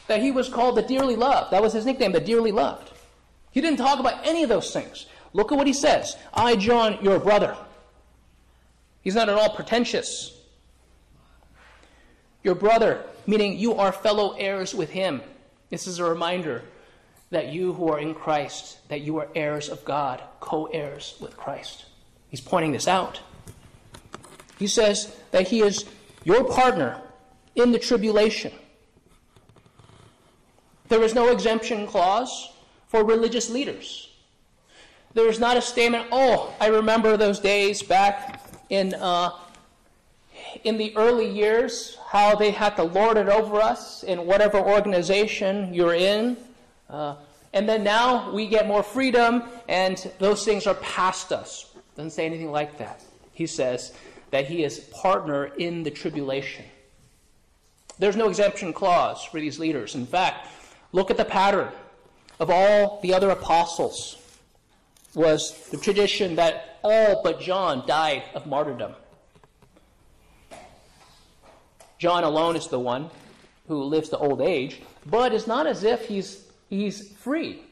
That 0.09 0.21
he 0.21 0.31
was 0.31 0.49
called 0.49 0.77
the 0.77 0.83
dearly 0.83 1.17
loved. 1.17 1.53
That 1.53 1.63
was 1.63 1.73
his 1.73 1.87
nickname, 1.87 2.13
the 2.13 2.21
dearly 2.21 2.53
loved. 2.53 2.93
He 3.51 3.61
didn't 3.61 3.79
talk 3.79 3.99
about 3.99 4.27
any 4.27 4.43
of 4.43 4.49
those 4.49 4.73
things. 4.73 5.07
Look 5.33 5.53
at 5.53 5.59
what 5.59 5.67
he 5.67 5.73
says 5.73 6.17
I, 6.35 6.57
John, 6.57 6.99
your 7.03 7.19
brother. 7.19 7.57
He's 9.03 9.15
not 9.15 9.29
at 9.29 9.37
all 9.37 9.55
pretentious. 9.55 10.35
Your 12.43 12.55
brother, 12.55 13.05
meaning 13.27 13.59
you 13.59 13.75
are 13.75 13.93
fellow 13.93 14.33
heirs 14.33 14.75
with 14.75 14.91
him. 14.91 15.23
This 15.71 15.87
is 15.87 15.99
a 15.99 16.05
reminder 16.05 16.63
that 17.31 17.53
you 17.53 17.73
who 17.75 17.91
are 17.91 17.99
in 17.99 18.15
Christ, 18.15 18.79
that 18.89 19.03
you 19.03 19.19
are 19.19 19.29
heirs 19.35 19.69
of 19.69 19.85
God, 19.85 20.23
co 20.41 20.67
heirs 20.67 21.17
with 21.21 21.37
Christ. 21.37 21.85
He's 22.29 22.41
pointing 22.41 22.73
this 22.73 22.89
out. 22.89 23.21
He 24.59 24.67
says 24.67 25.15
that 25.31 25.49
he 25.49 25.61
is 25.61 25.85
your 26.25 26.45
partner 26.45 27.01
in 27.55 27.73
the 27.73 27.79
tribulation. 27.79 28.53
There 30.89 31.03
is 31.03 31.15
no 31.15 31.29
exemption 31.29 31.87
clause 31.87 32.51
for 32.87 33.05
religious 33.05 33.51
leaders. 33.51 34.11
There 35.15 35.29
is 35.29 35.39
not 35.39 35.57
a 35.57 35.63
statement, 35.63 36.07
oh, 36.13 36.55
I 36.61 36.69
remember 36.69 37.17
those 37.17 37.39
days 37.39 37.83
back 37.83 38.43
in, 38.71 38.95
uh, 38.95 39.31
in 40.65 40.79
the 40.79 40.97
early 40.97 41.29
years, 41.29 41.99
how 42.09 42.35
they 42.35 42.51
had 42.51 42.77
to 42.77 42.85
lord 42.85 43.17
it 43.17 43.29
over 43.29 43.61
us 43.61 44.03
in 44.03 44.27
whatever 44.27 44.59
organization 44.59 45.75
you're 45.75 45.95
in. 45.95 46.37
Uh, 46.89 47.17
and 47.53 47.69
then 47.69 47.83
now 47.83 48.31
we 48.33 48.47
get 48.47 48.67
more 48.67 48.83
freedom, 48.83 49.45
and 49.69 50.11
those 50.19 50.45
things 50.45 50.67
are 50.67 50.75
past 50.75 51.33
us. 51.33 51.75
Doesn't 51.97 52.13
say 52.13 52.27
anything 52.27 52.53
like 52.53 52.79
that. 52.79 53.03
He 53.33 53.47
says 53.47 53.93
that 54.31 54.47
he 54.47 54.63
is 54.63 54.79
partner 54.79 55.47
in 55.47 55.83
the 55.83 55.91
tribulation. 55.91 56.65
There's 57.99 58.17
no 58.17 58.29
exemption 58.29 58.73
clause 58.73 59.25
for 59.25 59.41
these 59.41 59.59
leaders. 59.59 59.95
In 59.95 60.07
fact, 60.07 60.47
look 60.93 61.11
at 61.11 61.17
the 61.17 61.25
pattern 61.25 61.71
of 62.41 62.51
all 62.51 63.01
the 63.03 63.13
other 63.15 63.31
apostles 63.31 64.17
was 65.15 65.69
the 65.71 65.77
tradition 65.77 66.37
that 66.37 66.79
all 66.83 67.23
but 67.23 67.41
John 67.41 67.87
died 67.87 68.23
of 68.35 68.47
martyrdom. 68.47 68.95
John 71.99 72.23
alone 72.23 72.55
is 72.55 72.69
the 72.69 72.79
one 72.79 73.11
who 73.67 73.83
lives 73.83 74.09
to 74.11 74.19
old 74.19 74.41
age, 74.41 74.81
but 75.07 75.35
it's 75.35 75.47
not 75.47 75.67
as 75.67 75.83
if 75.83 76.07
he's, 76.07 76.45
he's 76.71 77.13
free 77.17 77.63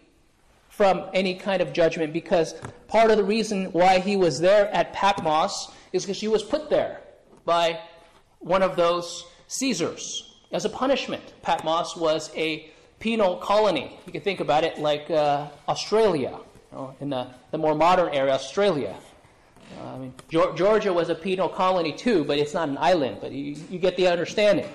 from 0.68 1.04
any 1.14 1.34
kind 1.34 1.62
of 1.62 1.72
judgment 1.72 2.12
because 2.12 2.54
part 2.88 3.10
of 3.10 3.16
the 3.16 3.24
reason 3.24 3.66
why 3.66 3.98
he 3.98 4.16
was 4.16 4.40
there 4.40 4.68
at 4.74 4.92
Patmos 4.92 5.70
is 5.92 6.02
because 6.02 6.20
he 6.20 6.28
was 6.28 6.42
put 6.42 6.68
there 6.68 7.00
by 7.44 7.78
one 8.40 8.62
of 8.62 8.76
those 8.76 9.24
Caesars 9.46 10.34
as 10.52 10.64
a 10.64 10.68
punishment. 10.68 11.22
Patmos 11.42 11.96
was 11.96 12.30
a 12.36 12.70
penal 12.98 13.36
colony. 13.36 13.98
You 14.06 14.12
can 14.12 14.20
think 14.20 14.40
about 14.40 14.64
it 14.64 14.78
like 14.78 15.10
uh, 15.10 15.48
Australia, 15.68 16.38
you 16.72 16.78
know, 16.78 16.94
in 17.00 17.10
the, 17.10 17.28
the 17.50 17.58
more 17.58 17.74
modern 17.74 18.12
era, 18.12 18.32
Australia. 18.32 18.94
Uh, 19.78 19.94
I 19.94 19.98
mean, 19.98 20.14
Georgia 20.30 20.92
was 20.92 21.08
a 21.08 21.14
penal 21.14 21.48
colony 21.48 21.92
too, 21.92 22.24
but 22.24 22.38
it's 22.38 22.54
not 22.54 22.68
an 22.68 22.78
island, 22.78 23.18
but 23.20 23.32
you, 23.32 23.56
you 23.70 23.78
get 23.78 23.96
the 23.96 24.08
understanding. 24.08 24.68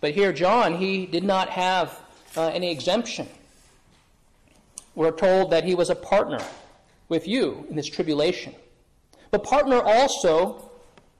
But 0.00 0.12
here, 0.12 0.32
John, 0.32 0.76
he 0.76 1.06
did 1.06 1.24
not 1.24 1.48
have 1.50 1.98
uh, 2.36 2.48
any 2.48 2.70
exemption. 2.70 3.26
We're 4.94 5.12
told 5.12 5.50
that 5.50 5.64
he 5.64 5.74
was 5.74 5.90
a 5.90 5.94
partner 5.94 6.40
with 7.08 7.26
you 7.26 7.66
in 7.70 7.76
this 7.76 7.86
tribulation 7.86 8.54
but 9.30 9.44
partner 9.44 9.80
also 9.80 10.70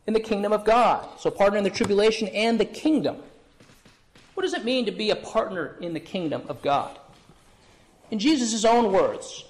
in 0.07 0.15
the 0.15 0.21
kingdom 0.21 0.53
of 0.53 0.65
God. 0.65 1.07
So, 1.19 1.31
partner 1.31 1.59
in 1.59 1.65
the 1.65 1.71
tribulation 1.71 2.29
and 2.29 2.59
the 2.59 2.65
kingdom. 2.65 3.19
What 4.39 4.45
does 4.45 4.55
it 4.55 4.65
mean 4.65 4.87
to 4.87 4.93
be 4.93 5.11
a 5.11 5.17
partner 5.17 5.75
in 5.81 5.95
the 5.95 5.99
kingdom 5.99 6.43
of 6.49 6.63
God? 6.63 6.97
In 8.13 8.21
Jesus' 8.21 8.65
own 8.65 8.93
words, 8.93 9.45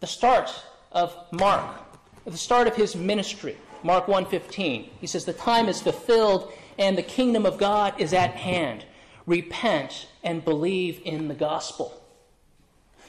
the 0.00 0.06
start 0.06 0.50
of 0.90 1.14
Mark, 1.32 1.82
the 2.24 2.38
start 2.38 2.66
of 2.66 2.74
his 2.74 2.96
ministry, 2.96 3.58
Mark 3.82 4.06
1:15, 4.06 4.88
he 5.02 5.06
says 5.06 5.26
the 5.26 5.34
time 5.34 5.68
is 5.68 5.82
fulfilled 5.82 6.50
and 6.78 6.96
the 6.96 7.02
kingdom 7.02 7.44
of 7.44 7.58
God 7.58 7.92
is 7.98 8.14
at 8.14 8.30
hand. 8.30 8.86
Repent 9.26 10.06
and 10.24 10.42
believe 10.42 11.02
in 11.04 11.28
the 11.28 11.34
gospel. 11.34 11.92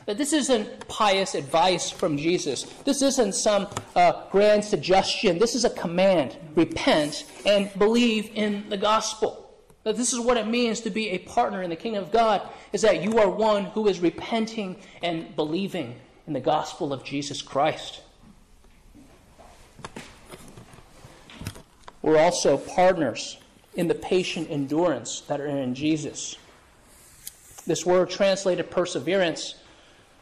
That 0.08 0.18
this 0.18 0.34
isn't 0.34 0.90
pious 0.90 1.36
advice 1.36 1.90
from 1.90 2.18
Jesus. 2.18 2.64
This 2.84 3.02
isn't 3.02 3.34
some 3.34 3.70
uh, 3.96 4.24
grand 4.30 4.66
suggestion. 4.66 5.40
This 5.40 5.56
is 5.56 5.64
a 5.64 5.70
command. 5.70 6.36
Repent 6.54 7.24
and 7.46 7.72
believe 7.80 8.30
in 8.36 8.68
the 8.68 8.76
gospel. 8.76 9.47
That 9.88 9.96
this 9.96 10.12
is 10.12 10.20
what 10.20 10.36
it 10.36 10.46
means 10.46 10.82
to 10.82 10.89
be 10.89 11.12
a 11.12 11.20
partner 11.20 11.63
in 11.63 11.70
the 11.70 11.77
kingdom 11.77 12.03
of 12.03 12.12
God, 12.12 12.41
is 12.74 12.82
that 12.82 13.01
you 13.01 13.20
are 13.20 13.29
one 13.29 13.63
who 13.63 13.88
is 13.88 14.01
repenting 14.01 14.75
and 15.01 15.34
believing 15.34 15.96
in 16.27 16.34
the 16.34 16.41
gospel 16.41 16.91
of 16.91 17.06
Jesus 17.06 17.41
Christ. 17.41 18.01
We're 22.01 22.17
also 22.17 22.58
partners 22.58 23.38
in 23.75 23.88
the 23.88 23.96
patient 23.96 24.50
endurance 24.51 25.22
that 25.22 25.39
are 25.39 25.48
in 25.48 25.74
Jesus. 25.74 26.36
This 27.65 27.86
word 27.86 28.10
translated 28.10 28.70
perseverance 28.70 29.56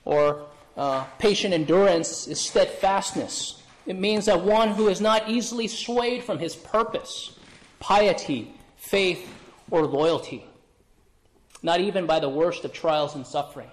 or 0.03 0.45
uh, 0.77 1.05
patient 1.17 1.55
endurance 1.55 2.27
is 2.27 2.39
steadfastness. 2.39 3.63
It 3.88 3.98
means 3.98 4.25
that 4.25 4.43
one 4.43 4.75
who 4.75 4.89
is 4.89 5.01
not 5.01 5.27
easily 5.27 5.67
swayed 5.67 6.24
from 6.24 6.38
his 6.38 6.55
purpose, 6.55 7.36
piety, 7.79 8.53
faith, 8.77 9.27
or 9.72 9.86
loyalty, 9.86 10.45
not 11.63 11.79
even 11.79 12.05
by 12.05 12.19
the 12.19 12.29
worst 12.29 12.65
of 12.65 12.74
trials 12.74 13.15
and 13.15 13.25
suffering. 13.25 13.69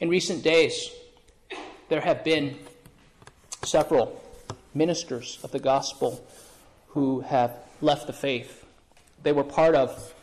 In 0.00 0.08
recent 0.08 0.42
days, 0.42 0.90
there 1.88 2.00
have 2.00 2.24
been 2.24 2.58
several 3.64 4.20
ministers 4.74 5.38
of 5.44 5.52
the 5.52 5.58
gospel 5.58 6.26
who 6.88 7.20
have 7.20 7.56
left 7.80 8.06
the 8.06 8.12
faith. 8.12 8.64
They 9.22 9.32
were 9.32 9.44
part 9.44 9.74
of 9.74 10.14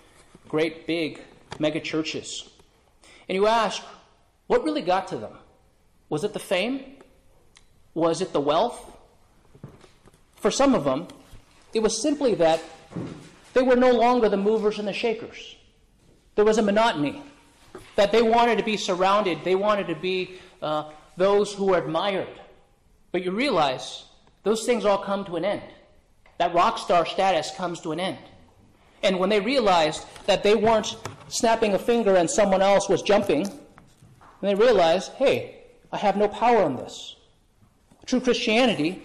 great 0.48 0.88
big 0.88 1.22
mega 1.60 1.80
churches. 1.80 2.50
And 3.28 3.36
you 3.36 3.48
ask, 3.48 3.82
what 4.48 4.64
really 4.64 4.82
got 4.82 5.08
to 5.10 5.18
them? 5.18 5.34
Was 6.10 6.24
it 6.24 6.34
the 6.34 6.40
fame? 6.40 6.98
Was 7.94 8.22
it 8.22 8.34
the 8.34 8.42
wealth? 8.42 8.98
For 10.36 10.52
some 10.52 10.74
of 10.74 10.84
them, 10.84 11.08
it 11.74 11.82
was 11.82 12.02
simply 12.02 12.34
that 12.36 12.62
they 13.54 13.62
were 13.62 13.76
no 13.76 13.92
longer 13.92 14.30
the 14.30 14.38
movers 14.38 14.80
and 14.80 14.88
the 14.88 14.94
shakers. 14.94 15.56
There 16.36 16.46
was 16.46 16.58
a 16.58 16.62
monotony 16.62 17.22
that 17.96 18.12
they 18.12 18.22
wanted 18.22 18.58
to 18.58 18.64
be 18.64 18.78
surrounded, 18.78 19.44
they 19.44 19.56
wanted 19.56 19.88
to 19.88 19.96
be 19.96 20.40
uh, 20.62 20.92
those 21.18 21.54
who 21.54 21.66
were 21.66 21.78
admired. 21.78 22.40
But 23.12 23.24
you 23.24 23.32
realize 23.32 24.06
those 24.44 24.66
things 24.66 24.86
all 24.86 25.00
come 25.00 25.26
to 25.26 25.36
an 25.36 25.46
end. 25.46 25.64
That 26.38 26.54
rock 26.54 26.78
star 26.78 27.06
status 27.06 27.52
comes 27.56 27.82
to 27.82 27.92
an 27.92 28.00
end. 28.00 28.18
And 29.04 29.20
when 29.20 29.30
they 29.30 29.40
realized 29.40 30.06
that 30.26 30.44
they 30.44 30.56
weren't 30.56 30.96
snapping 31.28 31.74
a 31.74 31.80
finger 31.80 32.16
and 32.16 32.30
someone 32.30 32.62
else 32.62 32.90
was 32.90 33.02
jumping, 33.02 33.48
they 34.42 34.56
realized, 34.56 35.12
hey, 35.14 35.64
I 35.92 35.98
have 35.98 36.18
no 36.18 36.28
power 36.28 36.66
in 36.66 36.76
this. 36.76 37.16
True 38.06 38.22
Christianity, 38.22 39.04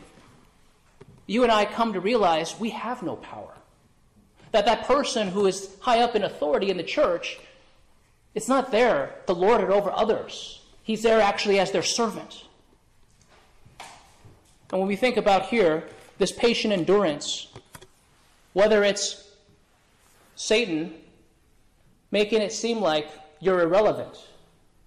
you 1.26 1.42
and 1.42 1.52
I 1.52 1.64
come 1.64 1.92
to 1.92 2.00
realize 2.00 2.58
we 2.58 2.70
have 2.70 3.02
no 3.02 3.16
power. 3.16 3.52
That 4.54 4.66
that 4.66 4.86
person 4.86 5.26
who 5.26 5.46
is 5.46 5.74
high 5.80 5.98
up 5.98 6.14
in 6.14 6.22
authority 6.22 6.70
in 6.70 6.76
the 6.76 6.84
church, 6.84 7.40
it's 8.36 8.46
not 8.46 8.70
there 8.70 9.16
to 9.26 9.32
lord 9.32 9.60
it 9.60 9.68
over 9.68 9.90
others. 9.90 10.62
He's 10.84 11.02
there 11.02 11.20
actually 11.20 11.58
as 11.58 11.72
their 11.72 11.82
servant. 11.82 12.44
And 13.80 14.78
when 14.78 14.86
we 14.86 14.94
think 14.94 15.16
about 15.16 15.46
here, 15.46 15.82
this 16.18 16.30
patient 16.30 16.72
endurance, 16.72 17.48
whether 18.52 18.84
it's 18.84 19.28
Satan 20.36 20.94
making 22.12 22.40
it 22.40 22.52
seem 22.52 22.80
like 22.80 23.10
you're 23.40 23.60
irrelevant, 23.60 24.16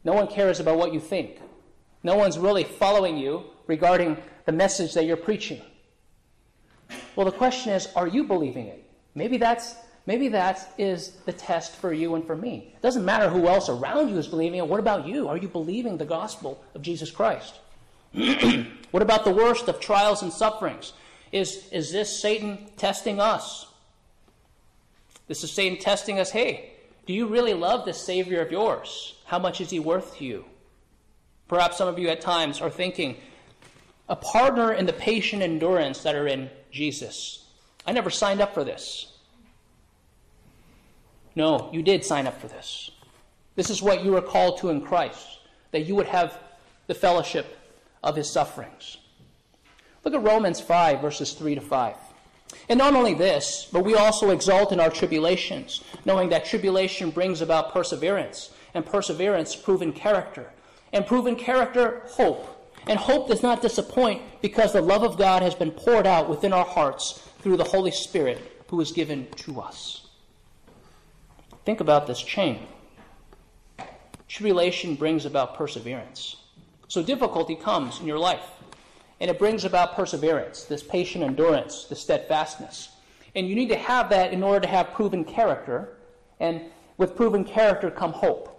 no 0.05 0.13
one 0.13 0.27
cares 0.27 0.61
about 0.61 0.77
what 0.77 0.93
you 0.93 1.01
think, 1.01 1.41
no 2.03 2.15
one's 2.15 2.39
really 2.39 2.63
following 2.63 3.17
you 3.17 3.43
regarding 3.67 4.15
the 4.45 4.53
message 4.53 4.93
that 4.93 5.03
you're 5.03 5.17
preaching. 5.17 5.61
Well, 7.17 7.25
the 7.25 7.33
question 7.33 7.73
is, 7.73 7.89
are 7.97 8.07
you 8.07 8.23
believing 8.23 8.67
it? 8.67 8.86
Maybe 9.17 9.37
that's 9.37 9.75
maybe 10.05 10.27
that 10.27 10.73
is 10.77 11.13
the 11.25 11.33
test 11.33 11.75
for 11.75 11.91
you 11.91 12.13
and 12.13 12.23
for 12.23 12.35
me. 12.35 12.71
It 12.75 12.83
doesn't 12.83 13.03
matter 13.03 13.27
who 13.27 13.47
else 13.47 13.67
around 13.67 14.09
you 14.09 14.17
is 14.19 14.27
believing 14.27 14.59
it. 14.59 14.67
What 14.67 14.79
about 14.79 15.07
you? 15.07 15.27
Are 15.27 15.37
you 15.37 15.47
believing 15.47 15.97
the 15.97 16.05
gospel 16.05 16.63
of 16.75 16.83
Jesus 16.83 17.09
Christ? 17.09 17.55
what 18.91 19.01
about 19.01 19.25
the 19.25 19.33
worst 19.33 19.67
of 19.69 19.79
trials 19.79 20.21
and 20.21 20.31
sufferings? 20.31 20.93
Is, 21.31 21.67
is 21.71 21.91
this 21.91 22.21
Satan 22.21 22.67
testing 22.77 23.19
us? 23.19 23.65
This 25.27 25.43
is 25.43 25.51
Satan 25.51 25.79
testing 25.79 26.19
us. 26.19 26.29
Hey, 26.29 26.73
do 27.07 27.11
you 27.11 27.25
really 27.25 27.55
love 27.55 27.85
this 27.85 27.99
Savior 27.99 28.39
of 28.39 28.51
yours? 28.51 29.15
How 29.25 29.39
much 29.39 29.61
is 29.61 29.71
he 29.71 29.79
worth 29.79 30.15
to 30.17 30.25
you? 30.25 30.45
Perhaps 31.47 31.79
some 31.79 31.87
of 31.87 31.97
you 31.97 32.09
at 32.09 32.21
times 32.21 32.61
are 32.61 32.69
thinking, 32.69 33.17
a 34.07 34.15
partner 34.15 34.73
in 34.73 34.85
the 34.85 34.93
patient 34.93 35.41
endurance 35.41 36.03
that 36.03 36.13
are 36.13 36.27
in 36.27 36.51
Jesus. 36.71 37.46
I 37.87 37.93
never 37.93 38.09
signed 38.09 38.41
up 38.41 38.53
for 38.53 38.65
this. 38.65 39.13
No, 41.35 41.69
you 41.71 41.81
did 41.81 42.03
sign 42.03 42.27
up 42.27 42.39
for 42.41 42.47
this. 42.47 42.91
This 43.55 43.69
is 43.69 43.81
what 43.81 44.03
you 44.03 44.11
were 44.11 44.21
called 44.21 44.59
to 44.59 44.69
in 44.69 44.81
Christ, 44.81 45.39
that 45.71 45.85
you 45.85 45.95
would 45.95 46.07
have 46.07 46.37
the 46.87 46.93
fellowship 46.93 47.57
of 48.03 48.15
his 48.15 48.29
sufferings. 48.29 48.97
Look 50.03 50.13
at 50.13 50.23
Romans 50.23 50.59
5, 50.59 51.01
verses 51.01 51.33
3 51.33 51.55
to 51.55 51.61
5. 51.61 51.95
And 52.69 52.77
not 52.77 52.93
only 52.93 53.13
this, 53.13 53.67
but 53.71 53.83
we 53.83 53.95
also 53.95 54.29
exult 54.31 54.71
in 54.71 54.79
our 54.79 54.89
tribulations, 54.89 55.83
knowing 56.05 56.29
that 56.29 56.45
tribulation 56.45 57.09
brings 57.09 57.41
about 57.41 57.71
perseverance, 57.73 58.51
and 58.73 58.85
perseverance, 58.85 59.55
proven 59.55 59.91
character, 59.91 60.51
and 60.93 61.05
proven 61.05 61.35
character, 61.35 62.03
hope. 62.05 62.53
And 62.87 62.97
hope 62.97 63.27
does 63.27 63.43
not 63.43 63.61
disappoint 63.61 64.21
because 64.41 64.71
the 64.71 64.81
love 64.81 65.03
of 65.03 65.17
God 65.17 65.41
has 65.41 65.55
been 65.55 65.71
poured 65.71 66.07
out 66.07 66.29
within 66.29 66.53
our 66.53 66.65
hearts 66.65 67.26
through 67.47 67.55
the 67.55 67.63
Holy 67.63 67.91
Spirit 67.91 68.65
who 68.67 68.81
is 68.81 68.91
given 68.91 69.25
to 69.37 69.61
us. 69.61 70.07
Think 71.63 71.79
about 71.79 72.05
this 72.05 72.21
chain. 72.21 72.67
Tribulation 74.27 74.95
brings 74.95 75.25
about 75.25 75.55
perseverance. 75.55 76.35
So 76.89 77.01
difficulty 77.01 77.55
comes 77.55 78.01
in 78.01 78.05
your 78.05 78.19
life, 78.19 78.43
and 79.21 79.31
it 79.31 79.39
brings 79.39 79.63
about 79.63 79.95
perseverance, 79.95 80.65
this 80.65 80.83
patient 80.83 81.23
endurance, 81.23 81.85
this 81.85 82.01
steadfastness. 82.01 82.89
And 83.33 83.47
you 83.47 83.55
need 83.55 83.69
to 83.69 83.77
have 83.77 84.09
that 84.09 84.33
in 84.33 84.43
order 84.43 84.59
to 84.59 84.67
have 84.67 84.91
proven 84.91 85.23
character, 85.23 85.95
and 86.41 86.63
with 86.97 87.15
proven 87.15 87.45
character 87.45 87.89
come 87.89 88.11
hope. 88.11 88.56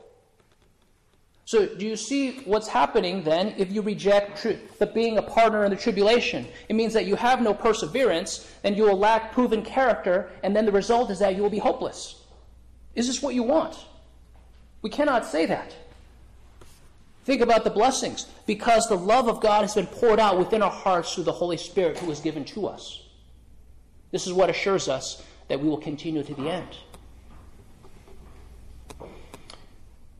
So, 1.48 1.64
do 1.64 1.86
you 1.86 1.96
see 1.96 2.40
what's 2.44 2.68
happening 2.68 3.22
then 3.22 3.54
if 3.56 3.72
you 3.72 3.80
reject 3.80 4.46
the 4.78 4.84
being 4.84 5.16
a 5.16 5.22
partner 5.22 5.64
in 5.64 5.70
the 5.70 5.78
tribulation? 5.78 6.46
It 6.68 6.76
means 6.76 6.92
that 6.92 7.06
you 7.06 7.16
have 7.16 7.40
no 7.40 7.54
perseverance, 7.54 8.52
and 8.64 8.76
you 8.76 8.82
will 8.82 8.98
lack 8.98 9.32
proven 9.32 9.62
character, 9.62 10.28
and 10.42 10.54
then 10.54 10.66
the 10.66 10.72
result 10.72 11.08
is 11.08 11.20
that 11.20 11.36
you 11.36 11.42
will 11.42 11.48
be 11.48 11.56
hopeless. 11.56 12.22
Is 12.94 13.06
this 13.06 13.22
what 13.22 13.34
you 13.34 13.44
want? 13.44 13.78
We 14.82 14.90
cannot 14.90 15.24
say 15.24 15.46
that. 15.46 15.74
Think 17.24 17.40
about 17.40 17.64
the 17.64 17.70
blessings. 17.70 18.26
Because 18.44 18.86
the 18.86 18.98
love 18.98 19.26
of 19.26 19.40
God 19.40 19.62
has 19.62 19.74
been 19.74 19.86
poured 19.86 20.20
out 20.20 20.38
within 20.38 20.60
our 20.60 20.70
hearts 20.70 21.14
through 21.14 21.24
the 21.24 21.32
Holy 21.32 21.56
Spirit 21.56 21.96
who 21.96 22.10
is 22.10 22.20
given 22.20 22.44
to 22.44 22.66
us. 22.66 23.04
This 24.10 24.26
is 24.26 24.34
what 24.34 24.50
assures 24.50 24.86
us 24.86 25.22
that 25.48 25.58
we 25.58 25.66
will 25.70 25.78
continue 25.78 26.22
to 26.22 26.34
the 26.34 26.50
end. 26.50 26.76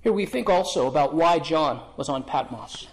Here 0.02 0.12
we 0.12 0.26
think 0.26 0.48
also 0.48 0.86
about 0.86 1.14
why 1.14 1.38
John 1.38 1.82
was 1.96 2.08
on 2.08 2.22
Patmos. 2.22 2.86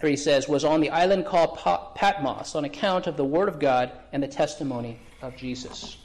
Here 0.00 0.10
he 0.10 0.16
says, 0.16 0.48
was 0.48 0.64
on 0.64 0.80
the 0.80 0.90
island 0.90 1.26
called 1.26 1.58
Patmos 1.94 2.54
on 2.54 2.64
account 2.64 3.06
of 3.06 3.16
the 3.16 3.24
Word 3.24 3.48
of 3.48 3.58
God 3.58 3.92
and 4.12 4.22
the 4.22 4.28
testimony 4.28 4.98
of 5.22 5.36
Jesus. 5.36 5.96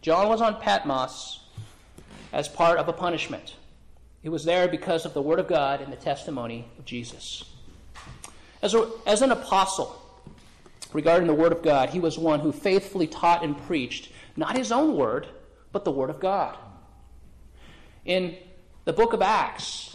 John 0.00 0.28
was 0.28 0.40
on 0.40 0.60
Patmos 0.60 1.40
as 2.32 2.48
part 2.48 2.78
of 2.78 2.88
a 2.88 2.92
punishment. 2.92 3.56
He 4.22 4.28
was 4.28 4.44
there 4.44 4.68
because 4.68 5.04
of 5.04 5.14
the 5.14 5.22
Word 5.22 5.38
of 5.38 5.48
God 5.48 5.80
and 5.80 5.92
the 5.92 5.96
testimony 5.96 6.66
of 6.78 6.84
Jesus. 6.84 7.44
As, 8.62 8.74
a, 8.74 8.90
as 9.06 9.22
an 9.22 9.30
apostle, 9.30 10.02
regarding 10.92 11.26
the 11.26 11.34
Word 11.34 11.52
of 11.52 11.62
God, 11.62 11.90
he 11.90 12.00
was 12.00 12.18
one 12.18 12.40
who 12.40 12.52
faithfully 12.52 13.06
taught 13.06 13.44
and 13.44 13.56
preached 13.56 14.10
not 14.36 14.56
his 14.56 14.72
own 14.72 14.96
word, 14.96 15.26
but 15.72 15.84
the 15.84 15.90
Word 15.90 16.10
of 16.10 16.20
God. 16.20 16.56
In 18.08 18.36
the 18.86 18.94
book 18.94 19.12
of 19.12 19.20
Acts, 19.20 19.94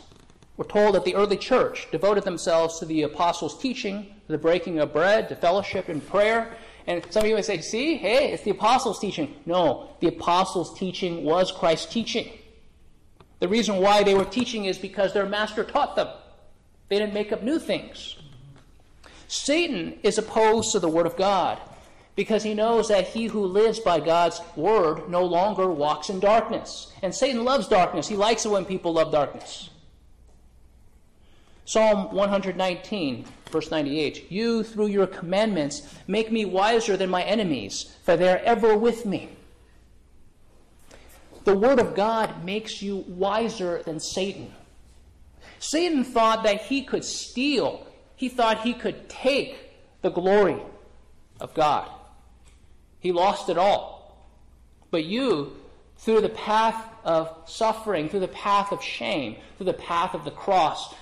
we're 0.56 0.66
told 0.66 0.94
that 0.94 1.04
the 1.04 1.16
early 1.16 1.36
church 1.36 1.88
devoted 1.92 2.24
themselves 2.24 2.78
to 2.78 2.86
the 2.86 3.02
apostles' 3.02 3.60
teaching, 3.60 4.04
to 4.28 4.32
the 4.32 4.38
breaking 4.38 4.78
of 4.78 4.94
bread, 4.94 5.30
to 5.30 5.36
fellowship 5.36 5.90
and 5.90 6.08
prayer. 6.08 6.56
And 6.86 7.04
some 7.10 7.24
of 7.24 7.30
you 7.30 7.34
may 7.34 7.42
say, 7.42 7.60
see, 7.62 7.96
hey, 7.98 8.32
it's 8.32 8.44
the 8.44 8.52
apostles' 8.52 9.00
teaching. 9.00 9.34
No, 9.48 9.96
the 10.00 10.10
apostles' 10.10 10.78
teaching 10.78 11.24
was 11.24 11.52
Christ's 11.52 11.92
teaching. 11.92 12.32
The 13.40 13.48
reason 13.48 13.78
why 13.78 14.04
they 14.04 14.14
were 14.14 14.26
teaching 14.26 14.66
is 14.66 14.78
because 14.78 15.12
their 15.12 15.26
master 15.26 15.64
taught 15.64 15.96
them. 15.96 16.10
They 16.90 17.00
didn't 17.00 17.16
make 17.16 17.32
up 17.32 17.42
new 17.42 17.58
things. 17.58 18.16
Satan 19.28 19.98
is 20.04 20.20
opposed 20.20 20.72
to 20.74 20.80
the 20.80 20.88
Word 20.88 21.08
of 21.08 21.18
God 21.18 21.60
because 22.16 22.44
he 22.44 22.54
knows 22.54 22.90
that 22.90 23.08
he 23.08 23.26
who 23.26 23.46
lives 23.46 23.80
by 23.80 24.00
God's 24.00 24.42
word 24.56 25.10
no 25.10 25.24
longer 25.24 25.70
walks 25.70 26.10
in 26.10 26.20
darkness. 26.20 26.92
And 27.02 27.14
Satan 27.14 27.44
loves 27.44 27.68
darkness. 27.68 28.08
He 28.08 28.16
likes 28.16 28.46
it 28.46 28.50
when 28.50 28.66
people 28.66 28.94
love 28.94 29.12
darkness. 29.12 29.70
Psalm 31.66 32.14
119, 32.14 33.26
verse 33.50 33.72
98 33.72 34.32
You, 34.32 34.64
through 34.64 34.88
your 34.88 35.08
commandments, 35.08 35.96
make 36.08 36.32
me 36.32 36.46
wiser 36.46 36.98
than 36.98 37.10
my 37.10 37.24
enemies, 37.24 37.96
for 38.04 38.18
they 38.18 38.30
are 38.30 38.42
ever 38.44 38.78
with 38.78 39.06
me. 39.06 39.30
The 41.46 41.58
Word 41.58 41.80
of 41.80 41.96
God 41.96 42.46
makes 42.46 42.82
you 42.82 42.98
wiser 43.08 43.82
than 43.84 44.00
Satan. 44.00 44.54
Satan 45.60 46.04
thought 46.04 46.44
that 46.44 46.64
he 46.64 46.84
could 46.84 47.04
steal, 47.04 47.88
he 48.16 48.30
thought 48.30 48.62
he 48.62 48.74
could 48.74 49.10
take 49.10 49.58
the 50.02 50.12
glory 50.12 50.62
of 51.40 51.54
God. 51.54 51.90
He 53.04 53.12
lost 53.12 53.50
it 53.50 53.58
all. 53.58 54.18
But 54.90 55.04
you, 55.04 55.58
through 55.98 56.22
the 56.22 56.30
path 56.30 56.88
of 57.04 57.36
suffering, 57.46 58.08
through 58.08 58.22
the 58.22 58.30
path 58.30 58.72
of 58.72 58.82
shame, 58.82 59.36
through 59.58 59.66
the 59.66 59.74
path 59.74 60.14
of 60.14 60.24
the 60.24 60.32
cross, 60.32 60.96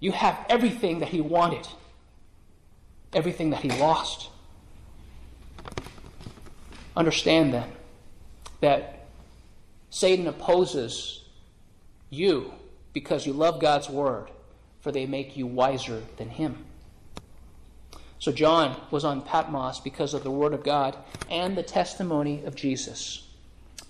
you 0.00 0.10
have 0.10 0.44
everything 0.48 0.98
that 0.98 1.08
he 1.10 1.20
wanted, 1.20 1.68
everything 3.12 3.50
that 3.50 3.60
he 3.60 3.70
lost. 3.70 4.28
Understand 6.96 7.54
then 7.54 7.70
that 8.60 9.06
Satan 9.90 10.26
opposes 10.26 11.22
you 12.10 12.52
because 12.92 13.24
you 13.24 13.32
love 13.32 13.60
God's 13.60 13.88
word, 13.88 14.30
for 14.80 14.90
they 14.90 15.06
make 15.06 15.36
you 15.36 15.46
wiser 15.46 16.02
than 16.16 16.28
him. 16.28 16.64
So 18.20 18.32
John 18.32 18.78
was 18.90 19.02
on 19.02 19.22
Patmos 19.22 19.80
because 19.80 20.12
of 20.12 20.24
the 20.24 20.30
Word 20.30 20.52
of 20.52 20.62
God 20.62 20.94
and 21.30 21.56
the 21.56 21.62
testimony 21.62 22.44
of 22.44 22.54
Jesus. 22.54 23.26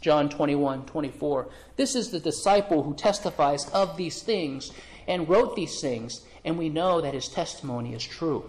John 0.01 0.29
21, 0.29 0.87
24. 0.87 1.49
This 1.75 1.97
is 1.97 2.11
the 2.11 2.21
disciple 2.21 2.85
who 2.85 2.95
testifies 2.95 3.69
of 3.71 3.97
these 3.97 4.23
things 4.23 4.71
and 5.09 5.29
wrote 5.29 5.57
these 5.57 5.81
things, 5.81 6.25
and 6.45 6.57
we 6.57 6.69
know 6.69 7.01
that 7.01 7.13
his 7.13 7.27
testimony 7.27 7.93
is 7.93 8.05
true. 8.05 8.49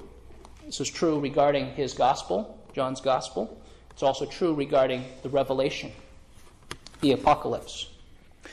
This 0.67 0.79
is 0.79 0.89
true 0.89 1.19
regarding 1.19 1.71
his 1.73 1.95
gospel, 1.95 2.63
John's 2.73 3.01
gospel. 3.01 3.59
It's 3.89 4.03
also 4.03 4.27
true 4.27 4.53
regarding 4.53 5.03
the 5.23 5.29
revelation, 5.29 5.91
the 7.01 7.13
apocalypse. 7.13 7.89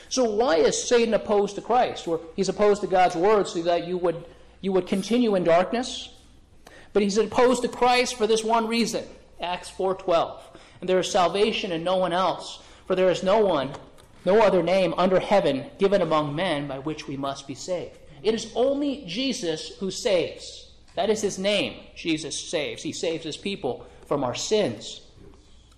So 0.09 0.25
why 0.25 0.57
is 0.57 0.83
Satan 0.83 1.13
opposed 1.13 1.57
to 1.57 1.61
Christ? 1.61 2.09
Or 2.09 2.21
he's 2.37 2.49
opposed 2.49 2.81
to 2.81 2.87
God's 2.87 3.17
word 3.17 3.47
so 3.47 3.61
that 3.63 3.87
you 3.87 3.99
would, 3.99 4.25
you 4.63 4.73
would 4.73 4.87
continue 4.87 5.35
in 5.35 5.45
darkness? 5.45 6.09
But 6.93 7.03
he's 7.03 7.19
opposed 7.19 7.63
to 7.63 7.69
Christ 7.69 8.17
for 8.17 8.27
this 8.27 8.45
one 8.45 8.67
reason. 8.67 9.05
Acts 9.41 9.71
4:12. 9.71 10.41
And 10.81 10.89
there 10.89 10.99
is 10.99 11.11
salvation 11.11 11.73
in 11.73 11.85
no 11.85 11.97
one 11.97 12.13
else, 12.13 12.61
for 12.87 12.95
there 12.95 13.11
is 13.11 13.23
no 13.23 13.39
one, 13.39 13.73
no 14.25 14.41
other 14.41 14.63
name 14.63 14.95
under 14.97 15.21
heaven 15.21 15.67
given 15.79 16.03
among 16.03 16.35
men 16.35 16.69
by 16.69 16.79
which 16.79 17.09
we 17.09 17.17
must 17.17 17.47
be 17.47 17.55
saved. 17.55 17.99
It 18.23 18.35
is 18.35 18.51
only 18.55 19.05
Jesus 19.07 19.69
who 19.79 19.91
saves. 19.91 20.71
That 20.95 21.11
is 21.11 21.21
his 21.21 21.39
name. 21.39 21.81
Jesus 21.95 22.39
saves. 22.39 22.83
He 22.83 22.93
saves 22.93 23.25
his 23.25 23.37
people 23.37 23.87
from 24.07 24.25
our 24.25 24.35
sins. 24.35 25.01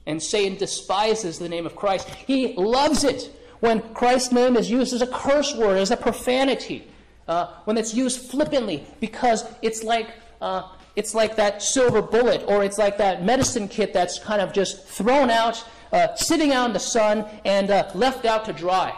And 0.07 0.23
Satan 0.23 0.57
despises 0.57 1.39
the 1.39 1.49
name 1.49 1.67
of 1.67 1.77
Christ. 1.77 2.09
He 2.09 2.55
loves 2.55 3.05
it 3.05 3.31
when 3.61 3.83
Christ's 3.95 4.33
name 4.33 4.57
is 4.57 4.71
used 4.71 4.95
as 4.95 5.03
a 5.03 5.07
curse 5.07 5.55
word, 5.55 5.77
as 5.77 5.91
a 5.91 5.97
profanity, 5.97 6.89
uh, 7.29 7.53
when 7.65 7.77
it's 7.77 7.93
used 7.93 8.31
flippantly, 8.31 8.87
because 8.99 9.45
it's 9.61 9.85
like 9.85 10.09
uh, 10.41 10.69
it's 10.97 11.15
like 11.15 11.37
that 11.37 11.63
silver 11.63 12.03
bullet, 12.03 12.45
or 12.47 12.65
it's 12.65 12.79
like 12.79 12.99
that 12.99 13.25
medicine 13.25 13.69
kit 13.69 13.93
that's 13.93 14.19
kind 14.19 14.41
of 14.41 14.53
just 14.53 14.85
thrown 14.87 15.31
out, 15.31 15.65
uh, 15.93 16.15
sitting 16.15 16.53
out 16.53 16.67
in 16.67 16.73
the 16.73 16.81
sun, 16.81 17.25
and 17.45 17.71
uh, 17.71 17.91
left 17.95 18.25
out 18.25 18.45
to 18.47 18.53
dry. 18.53 18.95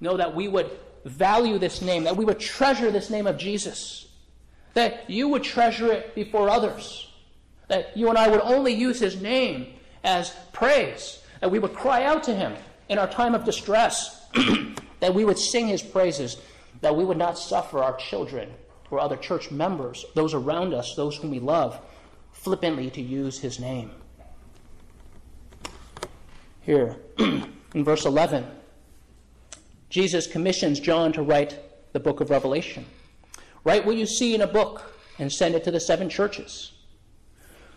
Know 0.00 0.16
that 0.16 0.34
we 0.34 0.48
would 0.48 0.70
value 1.04 1.58
this 1.58 1.80
name, 1.82 2.04
that 2.04 2.16
we 2.16 2.24
would 2.24 2.38
treasure 2.38 2.90
this 2.90 3.10
name 3.10 3.26
of 3.26 3.38
Jesus, 3.38 4.08
that 4.74 5.08
you 5.08 5.28
would 5.28 5.42
treasure 5.42 5.90
it 5.90 6.14
before 6.14 6.48
others, 6.48 7.10
that 7.68 7.96
you 7.96 8.08
and 8.08 8.18
I 8.18 8.28
would 8.28 8.40
only 8.40 8.72
use 8.72 9.00
his 9.00 9.20
name 9.20 9.74
as 10.04 10.34
praise, 10.52 11.22
that 11.40 11.50
we 11.50 11.58
would 11.58 11.74
cry 11.74 12.04
out 12.04 12.22
to 12.24 12.34
him 12.34 12.54
in 12.88 12.98
our 12.98 13.08
time 13.08 13.34
of 13.34 13.44
distress, 13.44 14.26
that 15.00 15.14
we 15.14 15.24
would 15.24 15.38
sing 15.38 15.66
his 15.66 15.82
praises, 15.82 16.36
that 16.82 16.94
we 16.94 17.04
would 17.04 17.16
not 17.16 17.38
suffer 17.38 17.82
our 17.82 17.96
children 17.96 18.52
or 18.92 19.00
other 19.00 19.16
church 19.16 19.50
members, 19.50 20.04
those 20.14 20.34
around 20.34 20.74
us, 20.74 20.94
those 20.94 21.16
whom 21.16 21.30
we 21.30 21.40
love, 21.40 21.80
flippantly 22.32 22.90
to 22.90 23.00
use 23.00 23.38
his 23.38 23.58
name. 23.58 23.90
Here, 26.60 26.96
in 27.18 27.84
verse 27.84 28.04
11, 28.04 28.46
Jesus 29.88 30.26
commissions 30.26 30.78
John 30.78 31.12
to 31.14 31.22
write 31.22 31.58
the 31.94 32.00
book 32.00 32.20
of 32.20 32.28
Revelation. 32.28 32.84
Write 33.64 33.86
what 33.86 33.96
you 33.96 34.04
see 34.04 34.34
in 34.34 34.42
a 34.42 34.46
book 34.46 34.94
and 35.18 35.32
send 35.32 35.54
it 35.54 35.64
to 35.64 35.70
the 35.70 35.80
seven 35.80 36.10
churches. 36.10 36.72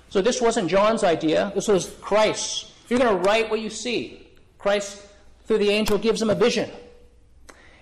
So 0.09 0.21
this 0.21 0.41
wasn't 0.41 0.69
John's 0.69 1.03
idea, 1.03 1.51
this 1.55 1.69
was 1.69 1.95
Christ's. 2.01 2.73
If 2.83 2.91
you're 2.91 2.99
going 2.99 3.17
to 3.17 3.23
write 3.23 3.49
what 3.49 3.61
you 3.61 3.69
see, 3.69 4.27
Christ, 4.57 5.01
through 5.45 5.59
the 5.59 5.69
angel, 5.69 5.97
gives 5.97 6.21
him 6.21 6.29
a 6.29 6.35
vision. 6.35 6.69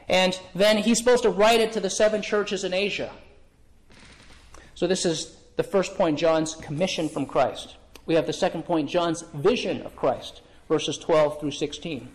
And 0.08 0.40
then 0.54 0.78
he's 0.78 1.00
supposed 1.00 1.24
to 1.24 1.30
write 1.30 1.62
it 1.62 1.72
to 1.74 1.80
the 1.80 1.90
seven 1.90 2.22
churches 2.22 2.64
in 2.64 2.74
Asia. 2.74 3.12
So 4.84 4.88
this 4.88 5.06
is 5.06 5.38
the 5.56 5.64
first 5.64 5.96
point, 5.96 6.20
John's 6.20 6.56
commission 6.56 7.08
from 7.08 7.26
Christ. 7.26 7.78
We 8.06 8.16
have 8.16 8.28
the 8.28 8.34
second 8.34 8.64
point, 8.64 8.90
John's 8.90 9.22
vision 9.34 9.82
of 9.84 9.96
Christ, 9.96 10.42
verses 10.68 10.98
12 10.98 11.40
through 11.40 11.52
16. 11.52 12.10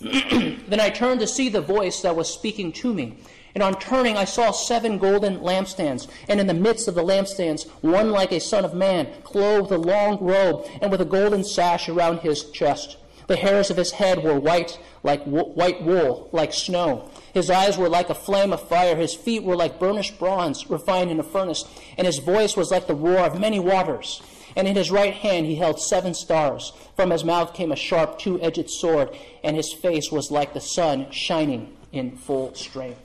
then 0.00 0.80
I 0.80 0.88
turned 0.88 1.20
to 1.20 1.26
see 1.26 1.50
the 1.50 1.60
voice 1.60 2.00
that 2.00 2.16
was 2.16 2.32
speaking 2.32 2.72
to 2.72 2.94
me. 2.94 3.18
And 3.54 3.62
on 3.62 3.78
turning, 3.78 4.16
I 4.16 4.24
saw 4.24 4.50
seven 4.50 4.96
golden 4.96 5.40
lampstands, 5.40 6.08
and 6.26 6.40
in 6.40 6.46
the 6.46 6.54
midst 6.54 6.88
of 6.88 6.94
the 6.94 7.04
lampstands, 7.04 7.68
one 7.82 8.10
like 8.12 8.32
a 8.32 8.40
son 8.40 8.64
of 8.64 8.72
man, 8.72 9.08
clothed 9.22 9.70
with 9.70 9.72
a 9.72 9.82
long 9.82 10.16
robe, 10.18 10.66
and 10.80 10.90
with 10.90 11.02
a 11.02 11.04
golden 11.04 11.44
sash 11.44 11.86
around 11.86 12.20
his 12.20 12.50
chest. 12.50 12.96
The 13.26 13.36
hairs 13.36 13.70
of 13.70 13.76
his 13.76 13.92
head 13.92 14.22
were 14.22 14.40
white, 14.40 14.78
like 15.02 15.22
white 15.24 15.82
wool, 15.82 16.30
like 16.32 16.54
snow. 16.54 17.10
His 17.36 17.50
eyes 17.50 17.76
were 17.76 17.90
like 17.90 18.08
a 18.08 18.14
flame 18.14 18.54
of 18.54 18.66
fire. 18.66 18.96
His 18.96 19.12
feet 19.12 19.42
were 19.42 19.56
like 19.56 19.78
burnished 19.78 20.18
bronze, 20.18 20.70
refined 20.70 21.10
in 21.10 21.20
a 21.20 21.22
furnace. 21.22 21.66
And 21.98 22.06
his 22.06 22.16
voice 22.16 22.56
was 22.56 22.70
like 22.70 22.86
the 22.86 22.94
roar 22.94 23.26
of 23.26 23.38
many 23.38 23.60
waters. 23.60 24.22
And 24.56 24.66
in 24.66 24.74
his 24.74 24.90
right 24.90 25.12
hand 25.12 25.44
he 25.44 25.56
held 25.56 25.78
seven 25.78 26.14
stars. 26.14 26.72
From 26.96 27.10
his 27.10 27.24
mouth 27.24 27.52
came 27.52 27.72
a 27.72 27.76
sharp, 27.76 28.18
two 28.18 28.40
edged 28.40 28.70
sword, 28.70 29.14
and 29.44 29.54
his 29.54 29.70
face 29.70 30.10
was 30.10 30.30
like 30.30 30.54
the 30.54 30.62
sun 30.62 31.10
shining 31.10 31.76
in 31.92 32.16
full 32.16 32.54
strength. 32.54 33.02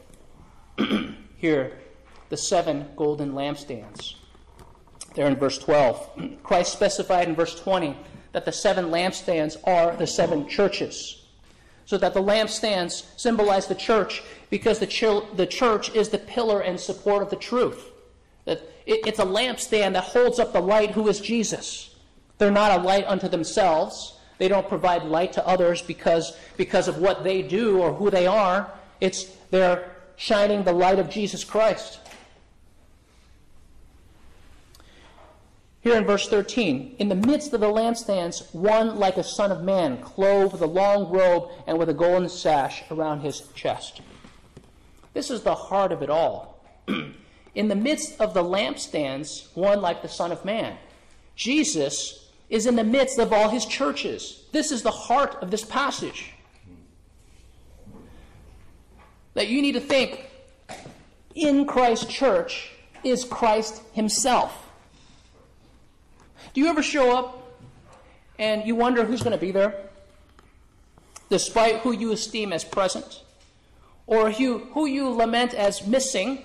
Here, 1.35 1.77
the 2.29 2.37
seven 2.37 2.87
golden 2.95 3.33
lampstands. 3.33 4.15
There 5.13 5.27
in 5.27 5.35
verse 5.35 5.57
12. 5.57 6.39
Christ 6.43 6.71
specified 6.71 7.27
in 7.27 7.35
verse 7.35 7.59
20 7.59 7.97
that 8.31 8.45
the 8.45 8.53
seven 8.53 8.85
lampstands 8.91 9.57
are 9.65 9.93
the 9.97 10.07
seven 10.07 10.47
churches. 10.47 11.20
So 11.91 11.97
that 11.97 12.13
the 12.13 12.23
lampstands 12.23 13.03
symbolize 13.19 13.67
the 13.67 13.75
church 13.75 14.23
because 14.49 14.79
the, 14.79 14.87
ch- 14.87 15.35
the 15.35 15.45
church 15.45 15.93
is 15.93 16.07
the 16.07 16.19
pillar 16.19 16.61
and 16.61 16.79
support 16.79 17.21
of 17.21 17.29
the 17.29 17.35
truth. 17.35 17.91
That 18.45 18.59
it, 18.85 19.05
it's 19.05 19.19
a 19.19 19.25
lampstand 19.25 19.91
that 19.91 20.05
holds 20.05 20.39
up 20.39 20.53
the 20.53 20.61
light 20.61 20.91
who 20.91 21.09
is 21.09 21.19
Jesus. 21.19 21.93
They're 22.37 22.49
not 22.49 22.79
a 22.79 22.81
light 22.81 23.03
unto 23.07 23.27
themselves. 23.27 24.17
They 24.37 24.47
don't 24.47 24.69
provide 24.69 25.03
light 25.03 25.33
to 25.33 25.45
others 25.45 25.81
because, 25.81 26.31
because 26.55 26.87
of 26.87 26.99
what 26.99 27.25
they 27.25 27.41
do 27.41 27.81
or 27.81 27.91
who 27.91 28.09
they 28.09 28.25
are. 28.25 28.71
It's 29.01 29.25
they're 29.49 29.91
shining 30.15 30.63
the 30.63 30.71
light 30.71 30.97
of 30.97 31.09
Jesus 31.09 31.43
Christ. 31.43 31.99
Here 35.81 35.95
in 35.95 36.05
verse 36.05 36.27
13, 36.27 36.95
in 36.99 37.09
the 37.09 37.15
midst 37.15 37.53
of 37.53 37.59
the 37.59 37.67
lampstands, 37.67 38.53
one 38.53 38.99
like 38.99 39.17
a 39.17 39.23
son 39.23 39.51
of 39.51 39.63
man, 39.63 39.97
clothed 39.97 40.53
with 40.53 40.61
a 40.61 40.67
long 40.67 41.11
robe 41.11 41.49
and 41.65 41.79
with 41.79 41.89
a 41.89 41.93
golden 41.93 42.29
sash 42.29 42.83
around 42.91 43.21
his 43.21 43.41
chest. 43.55 44.01
This 45.13 45.31
is 45.31 45.41
the 45.41 45.55
heart 45.55 45.91
of 45.91 46.03
it 46.03 46.09
all. 46.09 46.63
in 47.55 47.67
the 47.67 47.75
midst 47.75 48.21
of 48.21 48.35
the 48.35 48.43
lampstands, 48.43 49.47
one 49.55 49.81
like 49.81 50.03
the 50.03 50.07
Son 50.07 50.31
of 50.31 50.45
Man. 50.45 50.77
Jesus 51.35 52.29
is 52.49 52.67
in 52.67 52.75
the 52.75 52.83
midst 52.83 53.17
of 53.17 53.33
all 53.33 53.49
his 53.49 53.65
churches. 53.65 54.43
This 54.51 54.71
is 54.71 54.83
the 54.83 54.91
heart 54.91 55.35
of 55.41 55.49
this 55.49 55.65
passage. 55.65 56.33
That 59.33 59.47
you 59.47 59.61
need 59.61 59.71
to 59.71 59.79
think 59.79 60.29
in 61.33 61.65
Christ's 61.65 62.05
church 62.05 62.71
is 63.03 63.23
Christ 63.23 63.81
himself. 63.93 64.70
Do 66.53 66.61
you 66.61 66.67
ever 66.67 66.83
show 66.83 67.15
up 67.17 67.59
and 68.37 68.65
you 68.65 68.75
wonder 68.75 69.05
who's 69.05 69.21
going 69.21 69.37
to 69.37 69.41
be 69.41 69.51
there? 69.51 69.75
Despite 71.29 71.77
who 71.77 71.91
you 71.91 72.11
esteem 72.11 72.51
as 72.51 72.63
present, 72.63 73.23
or 74.05 74.31
who, 74.31 74.59
who 74.73 74.85
you 74.85 75.09
lament 75.09 75.53
as 75.53 75.87
missing, 75.87 76.43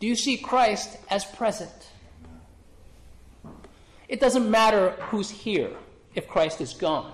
do 0.00 0.06
you 0.06 0.14
see 0.14 0.36
Christ 0.36 0.98
as 1.08 1.24
present? 1.24 1.72
It 4.08 4.20
doesn't 4.20 4.50
matter 4.50 4.90
who's 5.08 5.30
here 5.30 5.70
if 6.14 6.28
Christ 6.28 6.60
is 6.60 6.74
gone. 6.74 7.12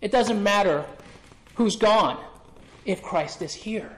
It 0.00 0.12
doesn't 0.12 0.42
matter 0.42 0.84
who's 1.54 1.76
gone 1.76 2.22
if 2.84 3.02
Christ 3.02 3.42
is 3.42 3.54
here. 3.54 3.90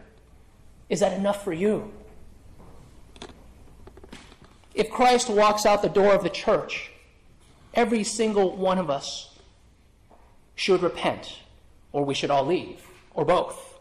Is 0.88 1.00
that 1.00 1.12
enough 1.12 1.44
for 1.44 1.52
you? 1.52 1.92
If 4.78 4.90
Christ 4.90 5.28
walks 5.28 5.66
out 5.66 5.82
the 5.82 5.88
door 5.88 6.14
of 6.14 6.22
the 6.22 6.30
church, 6.30 6.92
every 7.74 8.04
single 8.04 8.56
one 8.56 8.78
of 8.78 8.88
us 8.88 9.36
should 10.54 10.84
repent, 10.84 11.40
or 11.90 12.04
we 12.04 12.14
should 12.14 12.30
all 12.30 12.46
leave, 12.46 12.86
or 13.12 13.24
both. 13.24 13.80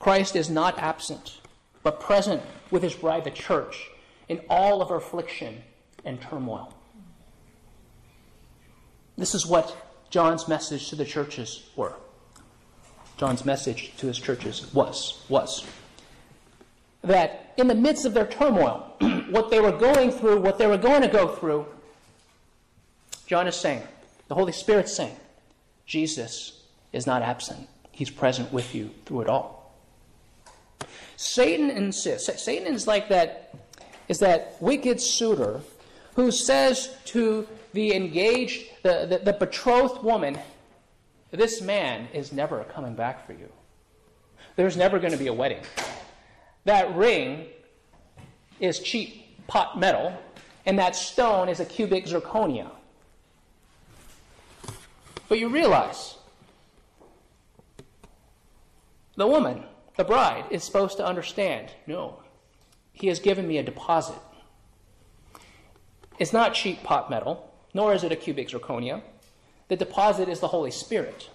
Christ 0.00 0.34
is 0.34 0.50
not 0.50 0.76
absent, 0.80 1.40
but 1.84 2.00
present 2.00 2.42
with 2.72 2.82
his 2.82 2.94
bride, 2.94 3.22
the 3.22 3.30
church, 3.30 3.88
in 4.28 4.40
all 4.50 4.82
of 4.82 4.88
her 4.88 4.96
affliction 4.96 5.62
and 6.04 6.20
turmoil. 6.20 6.74
This 9.16 9.32
is 9.32 9.46
what 9.46 9.76
John's 10.10 10.48
message 10.48 10.88
to 10.88 10.96
the 10.96 11.04
churches 11.04 11.70
were. 11.76 11.94
John's 13.16 13.44
message 13.44 13.92
to 13.98 14.08
his 14.08 14.18
churches 14.18 14.74
was 14.74 15.22
was 15.28 15.64
that 17.02 17.52
in 17.56 17.68
the 17.68 17.74
midst 17.74 18.04
of 18.04 18.14
their 18.14 18.26
turmoil, 18.26 18.94
what 19.30 19.50
they 19.50 19.60
were 19.60 19.72
going 19.72 20.10
through, 20.10 20.40
what 20.40 20.58
they 20.58 20.66
were 20.66 20.78
going 20.78 21.02
to 21.02 21.08
go 21.08 21.28
through, 21.28 21.66
John 23.26 23.46
is 23.46 23.56
saying, 23.56 23.82
the 24.28 24.34
Holy 24.34 24.52
Spirit's 24.52 24.94
saying, 24.94 25.16
Jesus 25.86 26.62
is 26.92 27.06
not 27.06 27.22
absent. 27.22 27.68
He's 27.92 28.10
present 28.10 28.52
with 28.52 28.74
you 28.74 28.90
through 29.04 29.22
it 29.22 29.28
all. 29.28 29.74
Satan 31.16 31.70
insists. 31.70 32.42
Satan 32.42 32.72
is 32.72 32.86
like 32.86 33.08
that, 33.08 33.54
is 34.08 34.20
that 34.20 34.56
wicked 34.60 35.00
suitor 35.00 35.60
who 36.14 36.30
says 36.30 36.94
to 37.06 37.46
the 37.72 37.94
engaged, 37.94 38.66
the, 38.82 39.06
the, 39.06 39.18
the 39.18 39.32
betrothed 39.32 40.02
woman, 40.02 40.38
this 41.30 41.60
man 41.60 42.08
is 42.12 42.32
never 42.32 42.64
coming 42.64 42.94
back 42.94 43.26
for 43.26 43.32
you. 43.32 43.48
There's 44.56 44.76
never 44.76 44.98
going 44.98 45.12
to 45.12 45.18
be 45.18 45.26
a 45.26 45.32
wedding. 45.32 45.60
That 46.68 46.94
ring 46.94 47.46
is 48.60 48.80
cheap 48.80 49.46
pot 49.46 49.80
metal, 49.80 50.12
and 50.66 50.78
that 50.78 50.94
stone 50.94 51.48
is 51.48 51.60
a 51.60 51.64
cubic 51.64 52.04
zirconia. 52.04 52.70
But 55.30 55.38
you 55.38 55.48
realize 55.48 56.16
the 59.16 59.26
woman, 59.26 59.62
the 59.96 60.04
bride, 60.04 60.44
is 60.50 60.62
supposed 60.62 60.98
to 60.98 61.06
understand 61.06 61.72
no, 61.86 62.20
he 62.92 63.06
has 63.06 63.18
given 63.18 63.48
me 63.48 63.56
a 63.56 63.62
deposit. 63.62 64.20
It's 66.18 66.34
not 66.34 66.52
cheap 66.52 66.82
pot 66.82 67.08
metal, 67.08 67.50
nor 67.72 67.94
is 67.94 68.04
it 68.04 68.12
a 68.12 68.16
cubic 68.16 68.50
zirconia. 68.50 69.00
The 69.68 69.76
deposit 69.76 70.28
is 70.28 70.40
the 70.40 70.48
Holy 70.48 70.70
Spirit, 70.70 71.30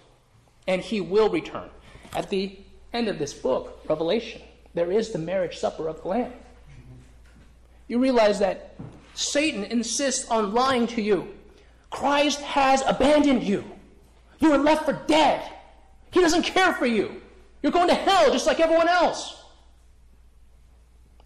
and 0.68 0.80
he 0.80 1.00
will 1.00 1.28
return. 1.28 1.70
At 2.14 2.30
the 2.30 2.56
end 2.92 3.08
of 3.08 3.18
this 3.18 3.34
book, 3.34 3.80
Revelation, 3.88 4.40
there 4.74 4.90
is 4.92 5.10
the 5.10 5.18
marriage 5.18 5.58
supper 5.58 5.88
of 5.88 6.02
the 6.02 6.08
Lamb. 6.08 6.32
You 7.88 7.98
realize 7.98 8.38
that 8.40 8.76
Satan 9.14 9.64
insists 9.64 10.28
on 10.30 10.52
lying 10.52 10.86
to 10.88 11.02
you. 11.02 11.28
Christ 11.90 12.40
has 12.40 12.82
abandoned 12.86 13.44
you. 13.44 13.64
You 14.40 14.52
are 14.52 14.58
left 14.58 14.84
for 14.84 15.00
dead. 15.06 15.48
He 16.10 16.20
doesn't 16.20 16.42
care 16.42 16.72
for 16.72 16.86
you. 16.86 17.20
You're 17.62 17.72
going 17.72 17.88
to 17.88 17.94
hell 17.94 18.32
just 18.32 18.46
like 18.46 18.60
everyone 18.60 18.88
else. 18.88 19.42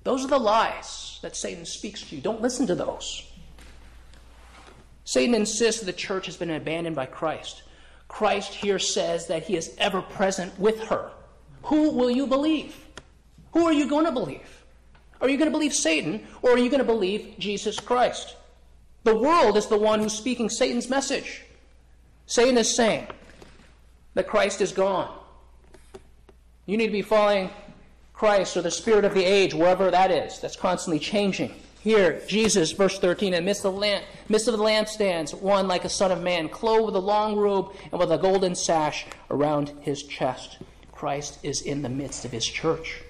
Those 0.04 0.24
are 0.24 0.28
the 0.28 0.38
lies 0.38 1.18
that 1.22 1.36
Satan 1.36 1.64
speaks 1.64 2.02
to 2.02 2.16
you. 2.16 2.22
Don't 2.22 2.40
listen 2.40 2.66
to 2.66 2.74
those. 2.74 3.30
Satan 5.04 5.34
insists 5.34 5.80
that 5.80 5.86
the 5.86 5.92
church 5.92 6.26
has 6.26 6.36
been 6.36 6.50
abandoned 6.50 6.96
by 6.96 7.06
Christ. 7.06 7.62
Christ 8.08 8.54
here 8.54 8.78
says 8.78 9.26
that 9.26 9.44
he 9.44 9.56
is 9.56 9.74
ever 9.78 10.00
present 10.00 10.58
with 10.58 10.80
her. 10.84 11.10
Who 11.64 11.90
will 11.90 12.10
you 12.10 12.26
believe? 12.26 12.76
Who 13.58 13.66
are 13.66 13.72
you 13.72 13.88
going 13.88 14.04
to 14.04 14.12
believe? 14.12 14.64
Are 15.20 15.28
you 15.28 15.36
going 15.36 15.50
to 15.50 15.52
believe 15.52 15.74
Satan 15.74 16.24
or 16.42 16.52
are 16.52 16.58
you 16.58 16.70
going 16.70 16.78
to 16.78 16.84
believe 16.84 17.34
Jesus 17.40 17.80
Christ? 17.80 18.36
The 19.02 19.16
world 19.16 19.56
is 19.56 19.66
the 19.66 19.76
one 19.76 19.98
who's 19.98 20.12
speaking 20.12 20.48
Satan's 20.48 20.88
message. 20.88 21.42
Satan 22.26 22.56
is 22.56 22.76
saying 22.76 23.08
that 24.14 24.28
Christ 24.28 24.60
is 24.60 24.70
gone. 24.70 25.12
You 26.66 26.76
need 26.76 26.86
to 26.86 26.92
be 26.92 27.02
following 27.02 27.50
Christ 28.12 28.56
or 28.56 28.62
the 28.62 28.70
spirit 28.70 29.04
of 29.04 29.12
the 29.12 29.24
age, 29.24 29.54
wherever 29.54 29.90
that 29.90 30.12
is, 30.12 30.38
that's 30.38 30.54
constantly 30.54 31.00
changing. 31.00 31.52
Here, 31.80 32.22
Jesus, 32.28 32.70
verse 32.70 33.00
13, 33.00 33.34
in 33.34 33.44
midst 33.44 33.64
of 33.64 33.74
the, 33.74 33.80
lamp, 33.80 34.04
midst 34.28 34.46
of 34.46 34.56
the 34.56 34.62
lampstands, 34.62 35.34
one 35.34 35.66
like 35.66 35.84
a 35.84 35.88
son 35.88 36.12
of 36.12 36.22
man, 36.22 36.48
clothed 36.48 36.86
with 36.86 36.94
a 36.94 37.00
long 37.00 37.34
robe 37.34 37.74
and 37.90 37.98
with 37.98 38.12
a 38.12 38.18
golden 38.18 38.54
sash 38.54 39.04
around 39.32 39.72
his 39.80 40.04
chest. 40.04 40.58
Christ 40.92 41.40
is 41.42 41.62
in 41.62 41.82
the 41.82 41.88
midst 41.88 42.24
of 42.24 42.30
his 42.30 42.46
church. 42.46 43.02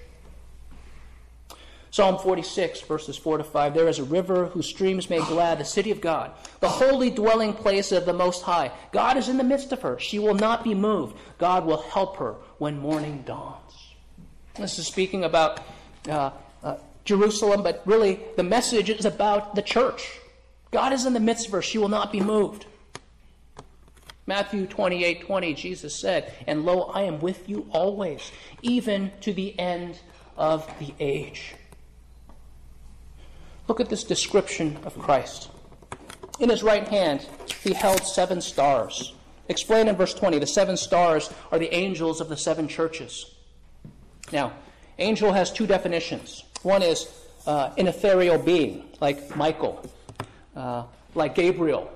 Psalm 1.91 2.19
46, 2.19 2.81
verses 2.81 3.17
4 3.17 3.39
to 3.39 3.43
5. 3.43 3.73
There 3.73 3.87
is 3.87 3.99
a 3.99 4.03
river 4.03 4.45
whose 4.45 4.67
streams 4.67 5.09
make 5.09 5.25
glad 5.25 5.57
the 5.57 5.65
city 5.65 5.89
of 5.89 6.01
God, 6.01 6.31
the 6.59 6.69
holy 6.69 7.09
dwelling 7.09 7.53
place 7.53 7.91
of 7.91 8.05
the 8.05 8.13
Most 8.13 8.43
High. 8.43 8.71
God 8.91 9.17
is 9.17 9.27
in 9.27 9.37
the 9.37 9.43
midst 9.43 9.71
of 9.71 9.81
her. 9.81 9.97
She 9.99 10.19
will 10.19 10.35
not 10.35 10.63
be 10.63 10.75
moved. 10.75 11.17
God 11.39 11.65
will 11.65 11.81
help 11.81 12.17
her 12.17 12.35
when 12.59 12.79
morning 12.79 13.23
dawns. 13.25 13.93
This 14.55 14.77
is 14.77 14.85
speaking 14.85 15.23
about 15.23 15.61
uh, 16.07 16.31
uh, 16.63 16.77
Jerusalem, 17.05 17.63
but 17.63 17.81
really 17.85 18.19
the 18.35 18.43
message 18.43 18.89
is 18.89 19.05
about 19.05 19.55
the 19.55 19.61
church. 19.61 20.19
God 20.71 20.93
is 20.93 21.05
in 21.05 21.13
the 21.13 21.19
midst 21.19 21.47
of 21.47 21.53
her. 21.53 21.61
She 21.61 21.79
will 21.79 21.89
not 21.89 22.11
be 22.11 22.19
moved. 22.19 22.65
Matthew 24.27 24.67
28 24.67 25.25
20, 25.25 25.53
Jesus 25.55 25.99
said, 25.99 26.31
And 26.45 26.63
lo, 26.63 26.91
I 26.93 27.01
am 27.03 27.19
with 27.19 27.49
you 27.49 27.67
always, 27.71 28.31
even 28.61 29.11
to 29.21 29.33
the 29.33 29.57
end 29.57 29.97
of 30.37 30.71
the 30.77 30.93
age. 30.99 31.55
Look 33.69 33.79
at 33.79 33.87
this 33.87 34.03
description 34.03 34.79
of 34.83 34.97
Christ. 34.97 35.51
In 36.39 36.49
his 36.49 36.63
right 36.63 36.87
hand, 36.87 37.27
he 37.61 37.71
held 37.71 38.03
seven 38.03 38.41
stars. 38.41 39.13
Explained 39.47 39.89
in 39.89 39.95
verse 39.95 40.15
20, 40.15 40.39
the 40.39 40.47
seven 40.47 40.75
stars 40.75 41.31
are 41.51 41.59
the 41.59 41.71
angels 41.71 42.19
of 42.19 42.29
the 42.29 42.35
seven 42.35 42.67
churches. 42.67 43.35
Now, 44.31 44.53
angel 44.97 45.31
has 45.33 45.51
two 45.51 45.67
definitions. 45.67 46.45
One 46.63 46.81
is 46.81 47.13
uh, 47.45 47.69
an 47.77 47.87
ethereal 47.87 48.39
being, 48.39 48.85
like 49.01 49.35
Michael, 49.35 49.87
uh, 50.55 50.85
like 51.13 51.35
Gabriel. 51.35 51.91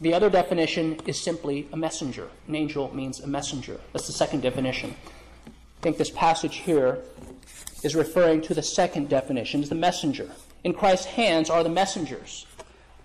The 0.00 0.14
other 0.14 0.30
definition 0.30 1.00
is 1.06 1.20
simply 1.20 1.68
a 1.72 1.76
messenger. 1.76 2.28
An 2.46 2.54
angel 2.54 2.94
means 2.94 3.18
a 3.18 3.26
messenger. 3.26 3.80
That's 3.92 4.06
the 4.06 4.12
second 4.12 4.42
definition. 4.42 4.94
I 5.46 5.82
think 5.82 5.98
this 5.98 6.10
passage 6.10 6.58
here 6.58 7.02
is 7.86 7.94
referring 7.94 8.40
to 8.42 8.52
the 8.52 8.62
second 8.62 9.08
definition, 9.08 9.62
the 9.62 9.74
messenger. 9.76 10.28
In 10.64 10.74
Christ's 10.74 11.06
hands 11.06 11.48
are 11.48 11.62
the 11.62 11.68
messengers, 11.68 12.44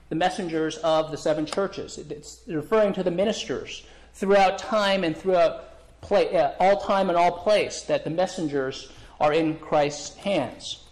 the 0.09 0.15
messengers 0.15 0.77
of 0.77 1.11
the 1.11 1.17
seven 1.17 1.45
churches. 1.45 1.99
It's 1.99 2.41
referring 2.47 2.93
to 2.93 3.03
the 3.03 3.11
ministers 3.11 3.83
throughout 4.15 4.57
time 4.57 5.03
and 5.03 5.15
throughout 5.15 5.67
uh, 6.09 6.53
all 6.59 6.81
time 6.81 7.09
and 7.09 7.17
all 7.17 7.31
place, 7.31 7.83
that 7.83 8.03
the 8.03 8.09
messengers 8.09 8.91
are 9.19 9.33
in 9.33 9.59
Christ's 9.59 10.15
hands. 10.17 10.83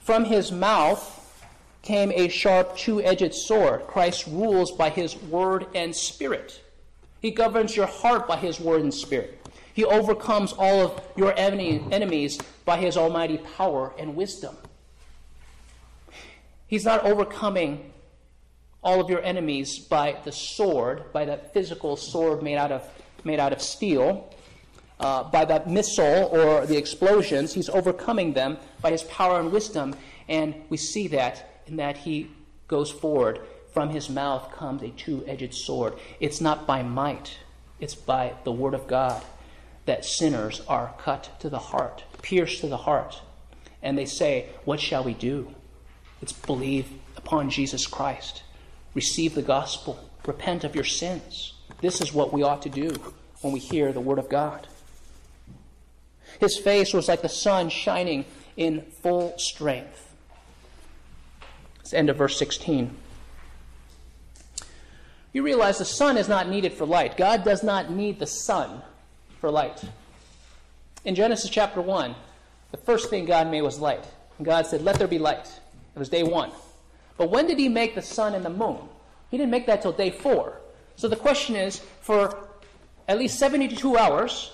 From 0.00 0.24
his 0.24 0.50
mouth 0.50 1.14
came 1.82 2.10
a 2.10 2.26
sharp 2.26 2.76
two 2.76 3.00
edged 3.00 3.32
sword. 3.32 3.86
Christ 3.86 4.26
rules 4.26 4.72
by 4.72 4.90
his 4.90 5.16
word 5.16 5.66
and 5.72 5.94
spirit. 5.94 6.60
He 7.20 7.30
governs 7.30 7.76
your 7.76 7.86
heart 7.86 8.26
by 8.26 8.38
his 8.38 8.58
word 8.58 8.82
and 8.82 8.92
spirit. 8.92 9.37
He 9.78 9.84
overcomes 9.84 10.52
all 10.58 10.80
of 10.80 11.00
your 11.14 11.32
enemies 11.38 12.36
by 12.64 12.78
his 12.78 12.96
almighty 12.96 13.38
power 13.38 13.94
and 13.96 14.16
wisdom. 14.16 14.56
He's 16.66 16.84
not 16.84 17.04
overcoming 17.04 17.92
all 18.82 19.00
of 19.00 19.08
your 19.08 19.22
enemies 19.22 19.78
by 19.78 20.16
the 20.24 20.32
sword, 20.32 21.12
by 21.12 21.26
that 21.26 21.54
physical 21.54 21.94
sword 21.94 22.42
made 22.42 22.56
out 22.56 22.72
of 22.72 22.90
made 23.22 23.38
out 23.38 23.52
of 23.52 23.62
steel, 23.62 24.34
uh, 24.98 25.22
by 25.30 25.44
that 25.44 25.70
missile 25.70 26.24
or 26.32 26.66
the 26.66 26.76
explosions. 26.76 27.54
He's 27.54 27.68
overcoming 27.68 28.32
them 28.32 28.58
by 28.82 28.90
his 28.90 29.04
power 29.04 29.38
and 29.38 29.52
wisdom. 29.52 29.94
And 30.28 30.56
we 30.70 30.76
see 30.76 31.06
that 31.06 31.62
in 31.68 31.76
that 31.76 31.98
he 31.98 32.32
goes 32.66 32.90
forward. 32.90 33.42
From 33.72 33.90
his 33.90 34.10
mouth 34.10 34.50
comes 34.50 34.82
a 34.82 34.88
two 34.88 35.24
edged 35.28 35.54
sword. 35.54 35.94
It's 36.18 36.40
not 36.40 36.66
by 36.66 36.82
might, 36.82 37.38
it's 37.78 37.94
by 37.94 38.32
the 38.42 38.50
word 38.50 38.74
of 38.74 38.88
God 38.88 39.22
that 39.88 40.04
sinners 40.04 40.60
are 40.68 40.94
cut 40.98 41.30
to 41.40 41.48
the 41.48 41.58
heart, 41.58 42.04
pierced 42.20 42.60
to 42.60 42.66
the 42.66 42.76
heart. 42.76 43.22
And 43.82 43.96
they 43.96 44.04
say, 44.04 44.50
What 44.66 44.80
shall 44.80 45.02
we 45.02 45.14
do? 45.14 45.54
It's 46.20 46.34
believe 46.34 46.90
upon 47.16 47.48
Jesus 47.48 47.86
Christ, 47.86 48.42
receive 48.92 49.34
the 49.34 49.40
gospel, 49.40 49.98
repent 50.26 50.62
of 50.62 50.74
your 50.74 50.84
sins. 50.84 51.54
This 51.80 52.02
is 52.02 52.12
what 52.12 52.34
we 52.34 52.42
ought 52.42 52.60
to 52.62 52.68
do 52.68 52.90
when 53.40 53.54
we 53.54 53.60
hear 53.60 53.90
the 53.90 54.00
Word 54.00 54.18
of 54.18 54.28
God. 54.28 54.68
His 56.38 56.58
face 56.58 56.92
was 56.92 57.08
like 57.08 57.22
the 57.22 57.28
sun 57.30 57.70
shining 57.70 58.26
in 58.58 58.82
full 59.02 59.38
strength. 59.38 60.14
It's 61.80 61.94
end 61.94 62.10
of 62.10 62.18
verse 62.18 62.38
16. 62.38 62.94
You 65.32 65.42
realize 65.42 65.78
the 65.78 65.86
sun 65.86 66.18
is 66.18 66.28
not 66.28 66.46
needed 66.46 66.74
for 66.74 66.84
light. 66.84 67.16
God 67.16 67.42
does 67.42 67.62
not 67.62 67.90
need 67.90 68.18
the 68.18 68.26
sun 68.26 68.82
for 69.40 69.50
light. 69.50 69.82
In 71.04 71.14
Genesis 71.14 71.50
chapter 71.50 71.80
1, 71.80 72.14
the 72.70 72.76
first 72.76 73.10
thing 73.10 73.24
God 73.24 73.50
made 73.50 73.62
was 73.62 73.78
light. 73.78 74.04
And 74.36 74.46
God 74.46 74.66
said, 74.66 74.82
Let 74.82 74.98
there 74.98 75.08
be 75.08 75.18
light. 75.18 75.46
It 75.94 75.98
was 75.98 76.08
day 76.08 76.22
one. 76.22 76.50
But 77.16 77.30
when 77.30 77.46
did 77.46 77.58
He 77.58 77.68
make 77.68 77.94
the 77.94 78.02
sun 78.02 78.34
and 78.34 78.44
the 78.44 78.50
moon? 78.50 78.78
He 79.30 79.36
didn't 79.36 79.50
make 79.50 79.66
that 79.66 79.82
till 79.82 79.92
day 79.92 80.10
four. 80.10 80.60
So 80.96 81.08
the 81.08 81.16
question 81.16 81.56
is 81.56 81.80
for 82.00 82.48
at 83.06 83.18
least 83.18 83.38
72 83.38 83.96
hours, 83.96 84.52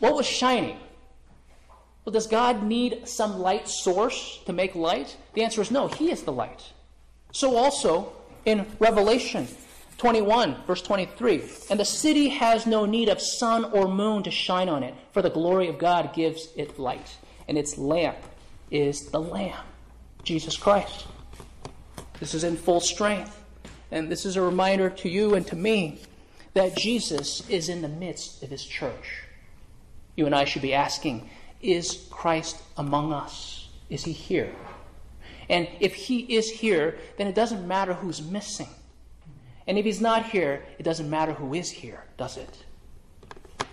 what 0.00 0.14
was 0.14 0.26
shining? 0.26 0.78
Well, 2.04 2.12
does 2.12 2.26
God 2.26 2.62
need 2.62 3.08
some 3.08 3.40
light 3.40 3.68
source 3.68 4.40
to 4.46 4.52
make 4.52 4.74
light? 4.74 5.16
The 5.34 5.42
answer 5.42 5.60
is 5.60 5.70
no, 5.70 5.88
He 5.88 6.10
is 6.10 6.22
the 6.22 6.32
light. 6.32 6.62
So 7.32 7.56
also 7.56 8.12
in 8.44 8.66
Revelation 8.78 9.48
21, 9.98 10.64
verse 10.66 10.82
23, 10.82 11.42
and 11.70 11.80
the 11.80 11.84
city 11.84 12.28
has 12.28 12.66
no 12.66 12.84
need 12.84 13.08
of 13.08 13.20
sun 13.20 13.64
or 13.64 13.88
moon 13.88 14.22
to 14.22 14.30
shine 14.30 14.68
on 14.68 14.82
it, 14.82 14.94
for 15.12 15.22
the 15.22 15.30
glory 15.30 15.68
of 15.68 15.78
God 15.78 16.14
gives 16.14 16.48
it 16.56 16.78
light, 16.78 17.16
and 17.48 17.56
its 17.56 17.78
lamp 17.78 18.18
is 18.70 19.06
the 19.06 19.20
Lamb, 19.20 19.64
Jesus 20.22 20.56
Christ. 20.56 21.06
This 22.20 22.34
is 22.34 22.44
in 22.44 22.56
full 22.56 22.80
strength. 22.80 23.42
And 23.90 24.10
this 24.10 24.26
is 24.26 24.36
a 24.36 24.42
reminder 24.42 24.90
to 24.90 25.08
you 25.08 25.34
and 25.34 25.46
to 25.46 25.56
me 25.56 26.00
that 26.54 26.76
Jesus 26.76 27.48
is 27.48 27.68
in 27.68 27.82
the 27.82 27.88
midst 27.88 28.42
of 28.42 28.50
his 28.50 28.64
church. 28.64 29.22
You 30.16 30.26
and 30.26 30.34
I 30.34 30.44
should 30.44 30.62
be 30.62 30.74
asking 30.74 31.28
Is 31.60 32.06
Christ 32.10 32.60
among 32.76 33.12
us? 33.12 33.68
Is 33.90 34.04
he 34.04 34.12
here? 34.12 34.52
And 35.48 35.68
if 35.78 35.94
he 35.94 36.20
is 36.20 36.50
here, 36.50 36.98
then 37.18 37.28
it 37.28 37.34
doesn't 37.34 37.68
matter 37.68 37.94
who's 37.94 38.20
missing. 38.20 38.68
And 39.66 39.78
if 39.78 39.84
he's 39.84 40.00
not 40.00 40.26
here, 40.26 40.64
it 40.78 40.82
doesn't 40.82 41.10
matter 41.10 41.32
who 41.32 41.54
is 41.54 41.70
here, 41.70 42.04
does 42.16 42.36
it? 42.36 42.64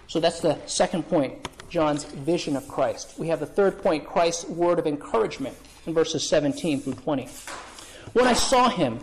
So 0.07 0.19
that's 0.19 0.39
the 0.39 0.59
second 0.65 1.03
point, 1.09 1.47
John's 1.69 2.03
vision 2.03 2.55
of 2.55 2.67
Christ. 2.67 3.15
We 3.17 3.27
have 3.27 3.39
the 3.39 3.45
third 3.45 3.81
point, 3.81 4.05
Christ's 4.05 4.45
word 4.45 4.79
of 4.79 4.87
encouragement 4.87 5.55
in 5.85 5.93
verses 5.93 6.27
17 6.27 6.81
through 6.81 6.95
20. 6.95 7.27
When 8.13 8.25
I 8.25 8.33
saw 8.33 8.69
him, 8.69 8.99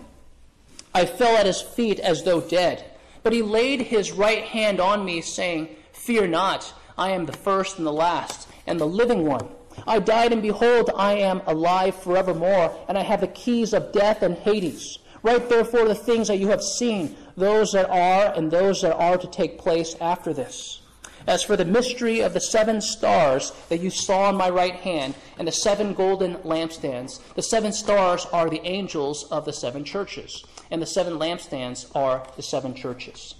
I 0.94 1.06
fell 1.06 1.36
at 1.36 1.46
his 1.46 1.60
feet 1.60 2.00
as 2.00 2.24
though 2.24 2.40
dead. 2.40 2.84
But 3.22 3.32
he 3.32 3.42
laid 3.42 3.82
his 3.82 4.12
right 4.12 4.42
hand 4.42 4.80
on 4.80 5.04
me, 5.04 5.20
saying, 5.20 5.68
Fear 5.92 6.28
not, 6.28 6.72
I 6.96 7.10
am 7.10 7.26
the 7.26 7.32
first 7.32 7.78
and 7.78 7.86
the 7.86 7.92
last, 7.92 8.48
and 8.66 8.80
the 8.80 8.86
living 8.86 9.26
one. 9.26 9.48
I 9.86 9.98
died, 9.98 10.32
and 10.32 10.42
behold, 10.42 10.90
I 10.96 11.14
am 11.14 11.42
alive 11.46 11.94
forevermore, 11.94 12.74
and 12.88 12.96
I 12.96 13.02
have 13.02 13.20
the 13.20 13.28
keys 13.28 13.72
of 13.72 13.92
death 13.92 14.22
and 14.22 14.36
Hades. 14.36 14.98
Write 15.22 15.48
therefore 15.48 15.86
the 15.86 15.94
things 15.94 16.28
that 16.28 16.38
you 16.38 16.48
have 16.48 16.62
seen, 16.62 17.16
those 17.36 17.72
that 17.72 17.90
are, 17.90 18.32
and 18.34 18.50
those 18.50 18.82
that 18.82 18.96
are 18.96 19.18
to 19.18 19.26
take 19.26 19.58
place 19.58 19.94
after 20.00 20.32
this. 20.32 20.80
As 21.26 21.42
for 21.42 21.56
the 21.56 21.64
mystery 21.64 22.20
of 22.20 22.32
the 22.32 22.40
seven 22.40 22.80
stars 22.80 23.52
that 23.68 23.80
you 23.80 23.90
saw 23.90 24.30
in 24.30 24.36
my 24.36 24.48
right 24.48 24.74
hand, 24.74 25.14
and 25.38 25.46
the 25.46 25.52
seven 25.52 25.92
golden 25.92 26.36
lampstands, 26.36 27.20
the 27.34 27.42
seven 27.42 27.72
stars 27.72 28.26
are 28.32 28.48
the 28.48 28.64
angels 28.64 29.24
of 29.24 29.44
the 29.44 29.52
seven 29.52 29.84
churches, 29.84 30.44
and 30.70 30.80
the 30.80 30.86
seven 30.86 31.18
lampstands 31.18 31.94
are 31.94 32.26
the 32.36 32.42
seven 32.42 32.74
churches. 32.74 33.34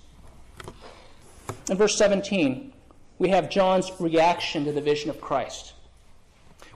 In 1.70 1.76
verse 1.76 1.96
17, 1.96 2.72
we 3.18 3.28
have 3.30 3.50
John's 3.50 3.90
reaction 3.98 4.64
to 4.64 4.72
the 4.72 4.80
vision 4.80 5.08
of 5.08 5.20
Christ. 5.20 5.72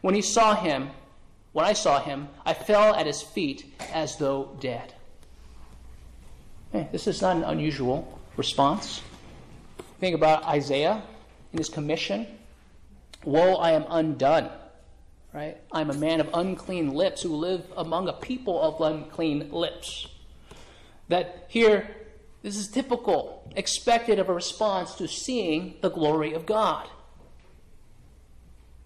When 0.00 0.14
he 0.14 0.22
saw 0.22 0.54
him, 0.54 0.90
when 1.54 1.64
I 1.64 1.72
saw 1.72 2.02
him, 2.02 2.28
I 2.44 2.52
fell 2.52 2.96
at 2.96 3.06
his 3.06 3.22
feet 3.22 3.72
as 3.92 4.16
though 4.18 4.56
dead. 4.60 4.92
Hey, 6.72 6.88
this 6.90 7.06
is 7.06 7.22
not 7.22 7.36
an 7.36 7.44
unusual 7.44 8.20
response. 8.36 9.00
Think 10.00 10.16
about 10.16 10.42
Isaiah 10.42 11.00
in 11.52 11.58
his 11.58 11.68
commission. 11.68 12.26
Woe, 13.24 13.54
I 13.54 13.70
am 13.70 13.86
undone. 13.88 14.50
Right? 15.32 15.56
I'm 15.70 15.90
a 15.90 15.94
man 15.94 16.20
of 16.20 16.28
unclean 16.34 16.92
lips 16.92 17.22
who 17.22 17.36
live 17.36 17.64
among 17.76 18.08
a 18.08 18.12
people 18.12 18.60
of 18.60 18.80
unclean 18.80 19.52
lips. 19.52 20.08
That 21.06 21.46
here, 21.48 21.88
this 22.42 22.56
is 22.56 22.66
typical, 22.66 23.48
expected 23.54 24.18
of 24.18 24.28
a 24.28 24.34
response 24.34 24.96
to 24.96 25.06
seeing 25.06 25.76
the 25.82 25.90
glory 25.90 26.32
of 26.34 26.46
God. 26.46 26.88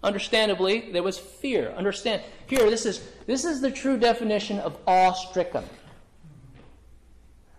Understandably, 0.01 0.91
there 0.91 1.03
was 1.03 1.17
fear. 1.17 1.73
Understand 1.75 2.21
here, 2.47 2.69
this 2.69 2.85
is 2.85 3.01
this 3.25 3.43
is 3.43 3.59
the 3.59 3.69
true 3.69 3.97
definition 3.97 4.59
of 4.59 4.77
awe-stricken. 4.87 5.63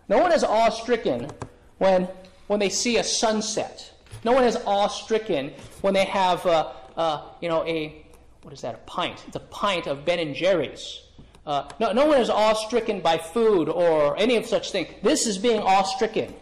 No 0.08 0.18
one 0.18 0.32
is 0.32 0.42
awe-stricken 0.42 1.30
when 1.78 2.08
when 2.46 2.58
they 2.58 2.70
see 2.70 2.96
a 2.96 3.04
sunset. 3.04 3.92
No 4.24 4.32
one 4.32 4.44
is 4.44 4.56
awe-stricken 4.64 5.52
when 5.82 5.94
they 5.94 6.04
have, 6.04 6.44
uh, 6.46 6.72
uh, 6.96 7.22
you 7.40 7.48
know, 7.48 7.64
a 7.66 8.04
what 8.42 8.54
is 8.54 8.62
that? 8.62 8.74
A 8.74 8.78
pint. 8.78 9.22
It's 9.26 9.36
a 9.36 9.40
pint 9.40 9.86
of 9.86 10.06
Ben 10.06 10.18
and 10.18 10.34
Jerry's. 10.34 11.02
Uh, 11.46 11.68
no, 11.78 11.92
no 11.92 12.06
one 12.06 12.20
is 12.20 12.30
awe-stricken 12.30 13.00
by 13.00 13.18
food 13.18 13.68
or 13.68 14.16
any 14.18 14.36
of 14.36 14.46
such 14.46 14.72
thing. 14.72 14.86
This 15.02 15.26
is 15.26 15.36
being 15.36 15.60
awe-stricken, 15.60 16.34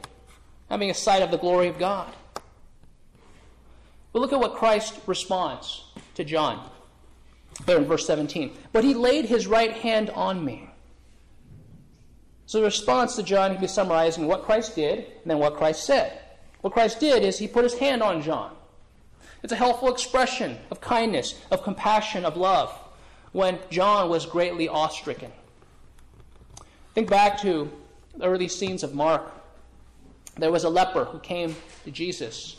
having 0.71 0.91
a 0.91 0.95
sight 0.95 1.23
of 1.23 1.31
the 1.31 1.39
glory 1.39 1.69
of 1.69 1.79
God. 1.79 2.13
But 4.19 4.23
look 4.23 4.33
at 4.33 4.41
what 4.41 4.57
Christ 4.57 4.99
responds 5.07 5.85
to 6.17 6.25
John. 6.25 6.69
There 7.67 7.79
in 7.79 7.85
verse 7.85 8.05
17. 8.05 8.51
But 8.73 8.83
he 8.83 8.93
laid 8.93 9.27
his 9.27 9.47
right 9.47 9.71
hand 9.71 10.11
on 10.11 10.45
me. 10.45 10.69
So 12.47 12.59
the 12.59 12.65
response 12.65 13.15
to 13.15 13.23
John 13.23 13.53
can 13.53 13.61
be 13.61 13.69
summarized 13.69 14.19
in 14.19 14.27
what 14.27 14.43
Christ 14.43 14.75
did 14.75 14.99
and 14.99 15.31
then 15.31 15.39
what 15.39 15.57
Christ 15.57 15.85
said. 15.85 16.19
What 16.63 16.73
Christ 16.73 16.99
did 16.99 17.23
is 17.23 17.39
he 17.39 17.47
put 17.47 17.63
his 17.63 17.79
hand 17.79 18.03
on 18.03 18.21
John. 18.21 18.57
It's 19.45 19.53
a 19.53 19.57
helpful 19.57 19.93
expression 19.93 20.59
of 20.73 20.81
kindness, 20.81 21.41
of 21.53 21.63
compassion, 21.63 22.25
of 22.25 22.37
love, 22.37 22.77
when 23.31 23.61
John 23.71 24.11
was 24.11 24.27
greatly 24.27 24.67
awestricken. 24.67 25.31
Think 26.97 27.09
back 27.09 27.41
to 27.43 27.71
the 28.17 28.25
early 28.25 28.49
scenes 28.49 28.83
of 28.83 28.97
Mark. 28.97 29.33
There 30.37 30.51
was 30.51 30.65
a 30.65 30.69
leper 30.69 31.05
who 31.05 31.21
came 31.21 31.55
to 31.85 31.93
Jesus 31.93 32.57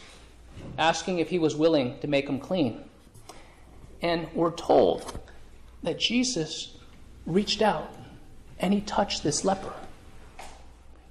asking 0.78 1.20
if 1.20 1.30
he 1.30 1.40
was 1.40 1.56
willing 1.56 2.00
to 2.00 2.08
make 2.08 2.28
him 2.28 2.40
clean. 2.40 2.84
And 4.02 4.28
we're 4.34 4.52
told 4.52 5.20
that 5.84 6.00
Jesus 6.00 6.78
reached 7.26 7.62
out 7.62 7.94
and 8.60 8.74
he 8.74 8.82
touched 8.82 9.24
this 9.24 9.44
leper. 9.44 9.74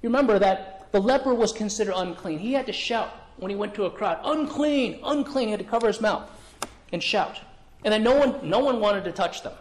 You 0.01 0.09
remember 0.09 0.39
that 0.39 0.91
the 0.91 1.01
leper 1.01 1.33
was 1.33 1.51
considered 1.51 1.93
unclean. 1.95 2.39
He 2.39 2.53
had 2.53 2.65
to 2.67 2.73
shout 2.73 3.13
when 3.37 3.49
he 3.49 3.55
went 3.55 3.73
to 3.75 3.85
a 3.85 3.91
crowd, 3.91 4.19
unclean, 4.23 4.99
unclean. 5.03 5.47
He 5.47 5.51
had 5.51 5.59
to 5.59 5.65
cover 5.65 5.87
his 5.87 6.01
mouth 6.01 6.29
and 6.91 7.01
shout. 7.01 7.39
And 7.83 7.93
then 7.93 8.03
no 8.03 8.15
one, 8.15 8.49
no 8.49 8.59
one 8.59 8.79
wanted 8.79 9.03
to 9.05 9.11
touch 9.11 9.43
them. 9.43 9.53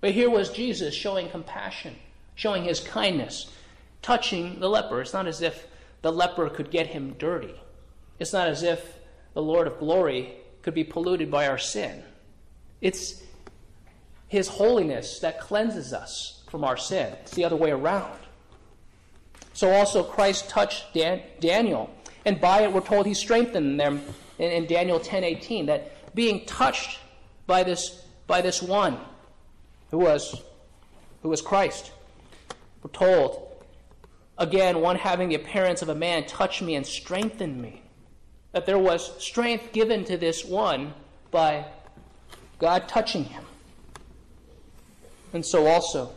But 0.00 0.12
here 0.12 0.28
was 0.28 0.50
Jesus 0.50 0.94
showing 0.94 1.30
compassion, 1.30 1.96
showing 2.34 2.64
his 2.64 2.80
kindness, 2.80 3.50
touching 4.02 4.60
the 4.60 4.68
leper. 4.68 5.00
It's 5.00 5.12
not 5.12 5.26
as 5.26 5.40
if 5.40 5.66
the 6.02 6.12
leper 6.12 6.48
could 6.50 6.70
get 6.70 6.88
him 6.88 7.14
dirty. 7.18 7.54
It's 8.18 8.32
not 8.32 8.48
as 8.48 8.62
if 8.62 8.98
the 9.34 9.42
Lord 9.42 9.66
of 9.66 9.78
glory 9.78 10.34
could 10.62 10.74
be 10.74 10.84
polluted 10.84 11.30
by 11.30 11.46
our 11.46 11.58
sin. 11.58 12.02
It's 12.80 13.22
his 14.28 14.48
holiness 14.48 15.20
that 15.20 15.40
cleanses 15.40 15.92
us 15.92 16.42
from 16.50 16.64
our 16.64 16.76
sin. 16.76 17.12
It's 17.22 17.32
the 17.32 17.44
other 17.44 17.56
way 17.56 17.70
around. 17.70 18.18
So 19.52 19.70
also 19.72 20.02
Christ 20.02 20.48
touched 20.48 20.92
Dan- 20.92 21.22
Daniel, 21.40 21.90
and 22.24 22.40
by 22.40 22.62
it 22.62 22.72
we're 22.72 22.80
told 22.80 23.06
he 23.06 23.14
strengthened 23.14 23.78
them 23.80 24.02
in, 24.38 24.50
in 24.50 24.66
Daniel 24.66 25.00
10:18 25.00 25.66
that 25.66 26.14
being 26.14 26.44
touched 26.44 26.98
by 27.46 27.62
this 27.62 28.02
by 28.26 28.40
this 28.40 28.62
one 28.62 28.98
who 29.90 29.98
was 29.98 30.42
who 31.22 31.28
was 31.28 31.40
Christ. 31.40 31.92
We're 32.82 32.90
told 32.90 33.64
again 34.36 34.80
one 34.80 34.96
having 34.96 35.28
the 35.28 35.36
appearance 35.36 35.80
of 35.82 35.88
a 35.88 35.94
man 35.94 36.26
touched 36.26 36.60
me 36.60 36.74
and 36.74 36.86
strengthened 36.86 37.60
me. 37.60 37.82
That 38.56 38.64
there 38.64 38.78
was 38.78 39.22
strength 39.22 39.74
given 39.74 40.06
to 40.06 40.16
this 40.16 40.42
one 40.42 40.94
by 41.30 41.66
God 42.58 42.88
touching 42.88 43.24
him. 43.24 43.44
And 45.34 45.44
so 45.44 45.66
also 45.66 46.14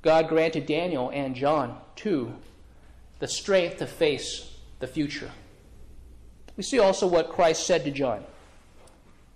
God 0.00 0.26
granted 0.26 0.64
Daniel 0.64 1.10
and 1.10 1.34
John, 1.34 1.76
too, 1.96 2.32
the 3.18 3.28
strength 3.28 3.76
to 3.80 3.86
face 3.86 4.56
the 4.78 4.86
future. 4.86 5.30
We 6.56 6.62
see 6.62 6.78
also 6.78 7.06
what 7.06 7.28
Christ 7.28 7.66
said 7.66 7.84
to 7.84 7.90
John 7.90 8.24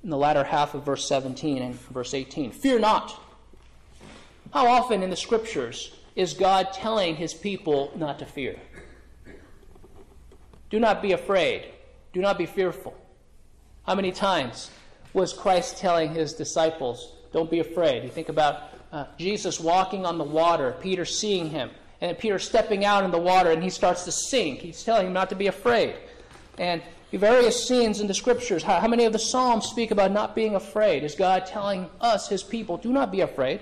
in 0.03 0.09
the 0.09 0.16
latter 0.16 0.44
half 0.44 0.72
of 0.72 0.83
verse 0.83 1.07
17 1.07 1.61
and 1.61 1.75
verse 1.75 2.14
18 2.14 2.53
Fear 2.53 2.79
not. 2.79 3.20
How 4.55 4.66
often 4.66 5.03
in 5.03 5.11
the 5.11 5.16
scriptures 5.16 5.94
is 6.16 6.33
God 6.33 6.72
telling 6.72 7.16
his 7.16 7.35
people 7.35 7.92
not 7.96 8.18
to 8.20 8.25
fear? 8.25 8.57
Do 10.72 10.80
not 10.80 11.02
be 11.02 11.12
afraid. 11.12 11.66
Do 12.14 12.22
not 12.22 12.38
be 12.38 12.46
fearful. 12.46 12.96
How 13.87 13.94
many 13.94 14.11
times 14.11 14.70
was 15.12 15.35
Christ 15.35 15.76
telling 15.76 16.14
his 16.14 16.32
disciples, 16.32 17.12
Don't 17.30 17.50
be 17.50 17.58
afraid? 17.58 18.04
You 18.04 18.08
think 18.08 18.30
about 18.30 18.70
uh, 18.90 19.04
Jesus 19.18 19.61
walking 19.61 20.06
on 20.06 20.16
the 20.16 20.24
water, 20.24 20.74
Peter 20.80 21.04
seeing 21.04 21.50
him, 21.50 21.70
and 22.00 22.18
Peter 22.18 22.38
stepping 22.38 22.87
out 22.87 23.04
in 23.04 23.11
the 23.11 23.18
water 23.18 23.50
and 23.50 23.62
he 23.62 23.68
starts 23.68 24.04
to 24.04 24.12
sink. 24.12 24.61
He's 24.61 24.82
telling 24.82 25.06
him 25.06 25.12
not 25.12 25.28
to 25.28 25.35
be 25.37 25.46
afraid. 25.46 25.94
And 26.56 26.80
various 27.12 27.68
scenes 27.68 28.00
in 28.00 28.06
the 28.06 28.14
scriptures, 28.14 28.62
how, 28.62 28.80
how 28.80 28.88
many 28.88 29.04
of 29.04 29.12
the 29.12 29.18
Psalms 29.18 29.66
speak 29.66 29.90
about 29.90 30.11
not 30.11 30.35
being 30.35 30.54
afraid? 30.54 31.04
Is 31.04 31.14
God 31.14 31.44
telling 31.44 31.90
us, 32.00 32.30
his 32.30 32.42
people, 32.42 32.78
do 32.78 32.90
not 32.94 33.12
be 33.12 33.20
afraid? 33.20 33.61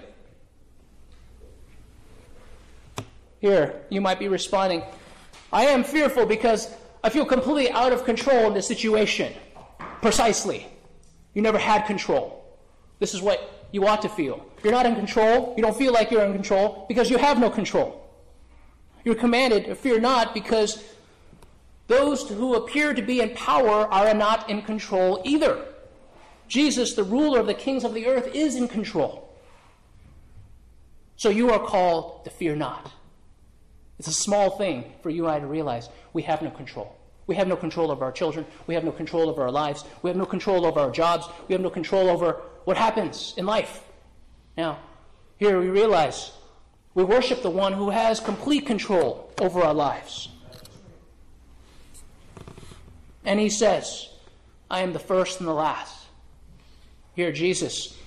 Here, 3.41 3.81
you 3.89 4.01
might 4.01 4.21
be 4.21 4.29
responding, 4.29 4.85
I 5.53 5.67
am 5.67 5.83
fearful 5.83 6.25
because 6.27 6.73
I 7.03 7.09
feel 7.09 7.25
completely 7.25 7.71
out 7.71 7.93
of 7.93 8.05
control 8.05 8.47
in 8.47 8.55
this 8.55 8.67
situation. 8.67 9.33
Precisely. 10.03 10.67
You 11.35 11.43
never 11.43 11.59
had 11.59 11.87
control. 11.87 12.45
This 12.99 13.15
is 13.15 13.23
what 13.23 13.69
you 13.73 13.87
ought 13.87 14.03
to 14.03 14.09
feel. 14.09 14.45
You're 14.63 14.73
not 14.73 14.87
in 14.87 14.95
control. 14.95 15.55
You 15.57 15.63
don't 15.63 15.77
feel 15.77 15.93
like 15.93 16.11
you're 16.11 16.25
in 16.25 16.33
control 16.33 16.85
because 16.89 17.11
you 17.11 17.19
have 17.19 17.39
no 17.39 17.51
control. 17.51 18.09
You're 19.05 19.15
commanded 19.15 19.65
to 19.67 19.75
fear 19.75 19.99
not 19.99 20.35
because 20.35 20.83
those 21.87 22.29
who 22.29 22.55
appear 22.55 22.95
to 22.95 23.03
be 23.03 23.21
in 23.21 23.31
power 23.31 23.87
are 23.93 24.13
not 24.15 24.51
in 24.51 24.63
control 24.63 25.23
either. 25.25 25.65
Jesus, 26.49 26.95
the 26.95 27.05
ruler 27.05 27.41
of 27.41 27.47
the 27.47 27.55
kings 27.55 27.85
of 27.85 27.95
the 27.95 28.07
earth, 28.07 28.35
is 28.35 28.57
in 28.57 28.69
control. 28.69 29.33
So 31.17 31.29
you 31.29 31.51
are 31.51 31.61
called 31.61 32.25
to 32.25 32.31
fear 32.31 32.57
not. 32.57 32.93
It's 34.01 34.09
a 34.09 34.15
small 34.15 34.49
thing 34.49 34.95
for 35.03 35.11
you 35.11 35.27
and 35.27 35.35
I 35.35 35.41
to 35.41 35.47
realize 35.47 35.91
we 36.15 36.23
have 36.23 36.41
no 36.41 36.51
control. 36.51 36.97
We 37.27 37.35
have 37.35 37.47
no 37.47 37.55
control 37.55 37.91
over 37.91 38.03
our 38.03 38.13
children. 38.13 38.47
We 38.67 38.73
have 38.73 38.83
no 38.83 38.93
control 38.93 39.29
over 39.29 39.43
our 39.43 39.51
lives. 39.51 39.85
We 40.01 40.09
have 40.09 40.17
no 40.17 40.25
control 40.25 40.65
over 40.65 40.81
our 40.81 40.91
jobs. 40.91 41.29
We 41.49 41.53
have 41.53 41.61
no 41.61 41.69
control 41.69 42.09
over 42.09 42.41
what 42.65 42.79
happens 42.79 43.35
in 43.37 43.45
life. 43.45 43.85
Now, 44.57 44.79
here 45.37 45.61
we 45.61 45.69
realize 45.69 46.33
we 46.95 47.05
worship 47.05 47.43
the 47.43 47.51
one 47.51 47.75
who 47.75 47.91
has 47.91 48.21
complete 48.21 48.65
control 48.65 49.35
over 49.39 49.61
our 49.61 49.75
lives. 49.75 50.31
And 53.27 53.39
he 53.39 53.51
says, 53.51 54.09
I 54.71 54.81
am 54.81 54.95
the 54.95 54.99
first 54.99 55.41
and 55.41 55.47
the 55.47 55.53
last. 55.53 56.07
Here, 57.15 57.33
Jesus, 57.33 57.99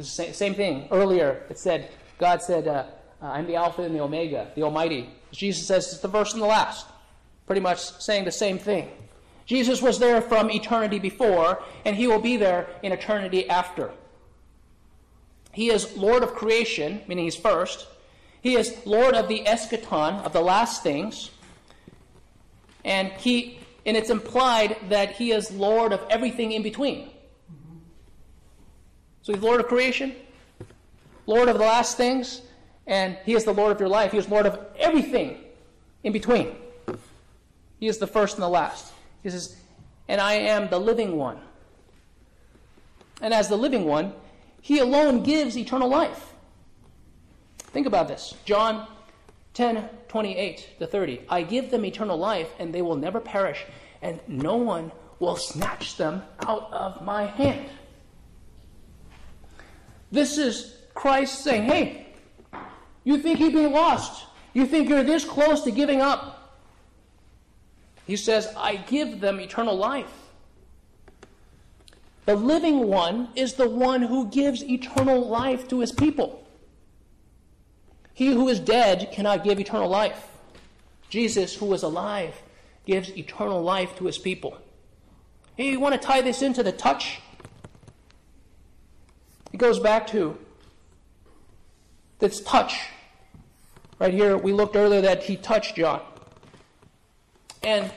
same 0.00 0.54
thing. 0.54 0.86
Earlier, 0.92 1.42
it 1.50 1.58
said, 1.58 1.90
God 2.16 2.42
said, 2.42 2.68
uh, 2.68 2.84
Uh, 3.22 3.26
I'm 3.26 3.46
the 3.46 3.56
Alpha 3.56 3.82
and 3.82 3.94
the 3.94 4.00
Omega, 4.00 4.50
the 4.54 4.62
Almighty. 4.62 5.10
Jesus 5.32 5.66
says 5.66 5.92
it's 5.92 6.00
the 6.00 6.08
first 6.08 6.34
and 6.34 6.42
the 6.42 6.46
last, 6.46 6.86
pretty 7.46 7.60
much 7.60 7.78
saying 7.78 8.24
the 8.24 8.32
same 8.32 8.58
thing. 8.58 8.90
Jesus 9.46 9.80
was 9.80 9.98
there 9.98 10.20
from 10.20 10.50
eternity 10.50 10.98
before, 10.98 11.62
and 11.84 11.96
he 11.96 12.06
will 12.06 12.20
be 12.20 12.36
there 12.36 12.68
in 12.82 12.92
eternity 12.92 13.48
after. 13.48 13.92
He 15.52 15.70
is 15.70 15.96
Lord 15.96 16.22
of 16.22 16.34
creation, 16.34 17.00
meaning 17.06 17.24
he's 17.24 17.36
first. 17.36 17.86
He 18.42 18.56
is 18.56 18.76
Lord 18.84 19.14
of 19.14 19.28
the 19.28 19.44
eschaton, 19.44 20.22
of 20.22 20.32
the 20.32 20.42
last 20.42 20.82
things. 20.82 21.30
And 22.84 23.08
he 23.12 23.60
and 23.86 23.96
it's 23.96 24.10
implied 24.10 24.76
that 24.88 25.12
he 25.12 25.30
is 25.30 25.50
Lord 25.52 25.92
of 25.92 26.04
everything 26.10 26.52
in 26.52 26.62
between. 26.62 27.08
So 29.22 29.32
he's 29.32 29.42
Lord 29.42 29.60
of 29.60 29.68
creation, 29.68 30.14
Lord 31.24 31.48
of 31.48 31.58
the 31.58 31.64
last 31.64 31.96
things, 31.96 32.42
and 32.86 33.18
he 33.24 33.34
is 33.34 33.44
the 33.44 33.52
Lord 33.52 33.72
of 33.72 33.80
your 33.80 33.88
life. 33.88 34.12
He 34.12 34.18
is 34.18 34.28
Lord 34.28 34.46
of 34.46 34.58
everything 34.78 35.38
in 36.04 36.12
between. 36.12 36.54
He 37.78 37.88
is 37.88 37.98
the 37.98 38.06
first 38.06 38.36
and 38.36 38.42
the 38.42 38.48
last. 38.48 38.92
He 39.22 39.30
says, 39.30 39.56
And 40.08 40.20
I 40.20 40.34
am 40.34 40.68
the 40.68 40.78
living 40.78 41.16
one. 41.16 41.38
And 43.20 43.34
as 43.34 43.48
the 43.48 43.56
living 43.56 43.84
one, 43.84 44.12
he 44.60 44.78
alone 44.78 45.22
gives 45.22 45.56
eternal 45.56 45.88
life. 45.88 46.32
Think 47.58 47.86
about 47.86 48.08
this. 48.08 48.34
John 48.44 48.86
10 49.54 49.88
28 50.08 50.78
to 50.78 50.86
30. 50.86 51.20
I 51.28 51.42
give 51.42 51.70
them 51.70 51.84
eternal 51.84 52.16
life, 52.16 52.48
and 52.58 52.74
they 52.74 52.82
will 52.82 52.96
never 52.96 53.20
perish, 53.20 53.64
and 54.00 54.20
no 54.28 54.56
one 54.56 54.92
will 55.18 55.36
snatch 55.36 55.96
them 55.96 56.22
out 56.46 56.72
of 56.72 57.02
my 57.02 57.26
hand. 57.26 57.68
This 60.12 60.38
is 60.38 60.76
Christ 60.94 61.42
saying, 61.42 61.64
Hey, 61.64 62.05
you 63.06 63.16
think 63.18 63.38
you've 63.38 63.52
been 63.52 63.70
lost. 63.70 64.26
You 64.52 64.66
think 64.66 64.88
you're 64.88 65.04
this 65.04 65.24
close 65.24 65.62
to 65.62 65.70
giving 65.70 66.00
up. 66.00 66.58
He 68.04 68.16
says, 68.16 68.52
I 68.56 68.76
give 68.76 69.20
them 69.20 69.40
eternal 69.40 69.76
life. 69.76 70.12
The 72.24 72.34
living 72.34 72.88
one 72.88 73.28
is 73.36 73.54
the 73.54 73.68
one 73.68 74.02
who 74.02 74.26
gives 74.26 74.64
eternal 74.64 75.24
life 75.24 75.68
to 75.68 75.78
his 75.78 75.92
people. 75.92 76.44
He 78.12 78.32
who 78.32 78.48
is 78.48 78.58
dead 78.58 79.12
cannot 79.12 79.44
give 79.44 79.60
eternal 79.60 79.88
life. 79.88 80.26
Jesus, 81.08 81.54
who 81.54 81.72
is 81.74 81.84
alive, 81.84 82.34
gives 82.86 83.16
eternal 83.16 83.62
life 83.62 83.96
to 83.98 84.06
his 84.06 84.18
people. 84.18 84.58
Hey, 85.56 85.70
you 85.70 85.78
want 85.78 85.94
to 85.94 86.04
tie 86.04 86.22
this 86.22 86.42
into 86.42 86.64
the 86.64 86.72
touch? 86.72 87.20
It 89.52 89.58
goes 89.58 89.78
back 89.78 90.08
to 90.08 90.36
this 92.18 92.40
touch. 92.40 92.90
Right 93.98 94.12
here, 94.12 94.36
we 94.36 94.52
looked 94.52 94.76
earlier 94.76 95.00
that 95.00 95.22
he 95.22 95.36
touched 95.36 95.76
John. 95.76 96.02
And 97.62 97.90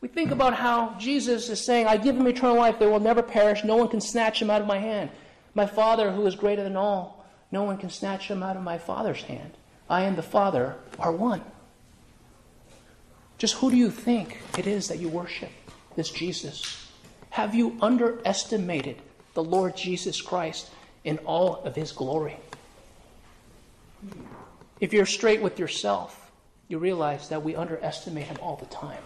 we 0.00 0.08
think 0.08 0.30
about 0.30 0.54
how 0.54 0.94
Jesus 0.98 1.48
is 1.48 1.62
saying, 1.62 1.86
I 1.86 1.96
give 1.96 2.16
him 2.16 2.26
eternal 2.26 2.56
life. 2.56 2.78
They 2.78 2.86
will 2.86 3.00
never 3.00 3.22
perish. 3.22 3.64
No 3.64 3.76
one 3.76 3.88
can 3.88 4.00
snatch 4.00 4.40
him 4.40 4.48
out 4.48 4.62
of 4.62 4.66
my 4.66 4.78
hand. 4.78 5.10
My 5.54 5.66
Father, 5.66 6.12
who 6.12 6.24
is 6.26 6.36
greater 6.36 6.62
than 6.62 6.76
all, 6.76 7.26
no 7.50 7.64
one 7.64 7.76
can 7.76 7.90
snatch 7.90 8.28
him 8.28 8.42
out 8.42 8.56
of 8.56 8.62
my 8.62 8.78
Father's 8.78 9.22
hand. 9.22 9.52
I 9.88 10.02
and 10.02 10.16
the 10.16 10.22
Father 10.22 10.76
are 10.98 11.12
one. 11.12 11.42
Just 13.38 13.54
who 13.54 13.70
do 13.70 13.76
you 13.76 13.90
think 13.90 14.38
it 14.56 14.66
is 14.66 14.88
that 14.88 14.98
you 14.98 15.08
worship? 15.08 15.50
This 15.96 16.10
Jesus. 16.10 16.88
Have 17.30 17.54
you 17.54 17.76
underestimated 17.80 19.02
the 19.34 19.42
Lord 19.42 19.76
Jesus 19.76 20.20
Christ 20.20 20.70
in 21.04 21.18
all 21.18 21.56
of 21.64 21.74
his 21.74 21.90
glory? 21.90 22.36
If 24.80 24.94
you're 24.94 25.06
straight 25.06 25.42
with 25.42 25.58
yourself, 25.58 26.30
you 26.68 26.78
realize 26.78 27.28
that 27.28 27.42
we 27.42 27.54
underestimate 27.54 28.26
him 28.26 28.38
all 28.40 28.56
the 28.56 28.66
time 28.66 29.02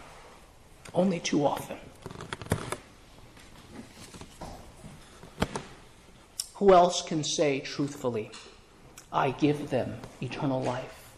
only 0.94 1.18
too 1.18 1.44
often. 1.44 1.76
Who 6.54 6.72
else 6.72 7.02
can 7.02 7.24
say 7.24 7.58
truthfully, 7.58 8.30
I 9.12 9.32
give 9.32 9.70
them 9.70 9.96
eternal 10.20 10.62
life? 10.62 11.10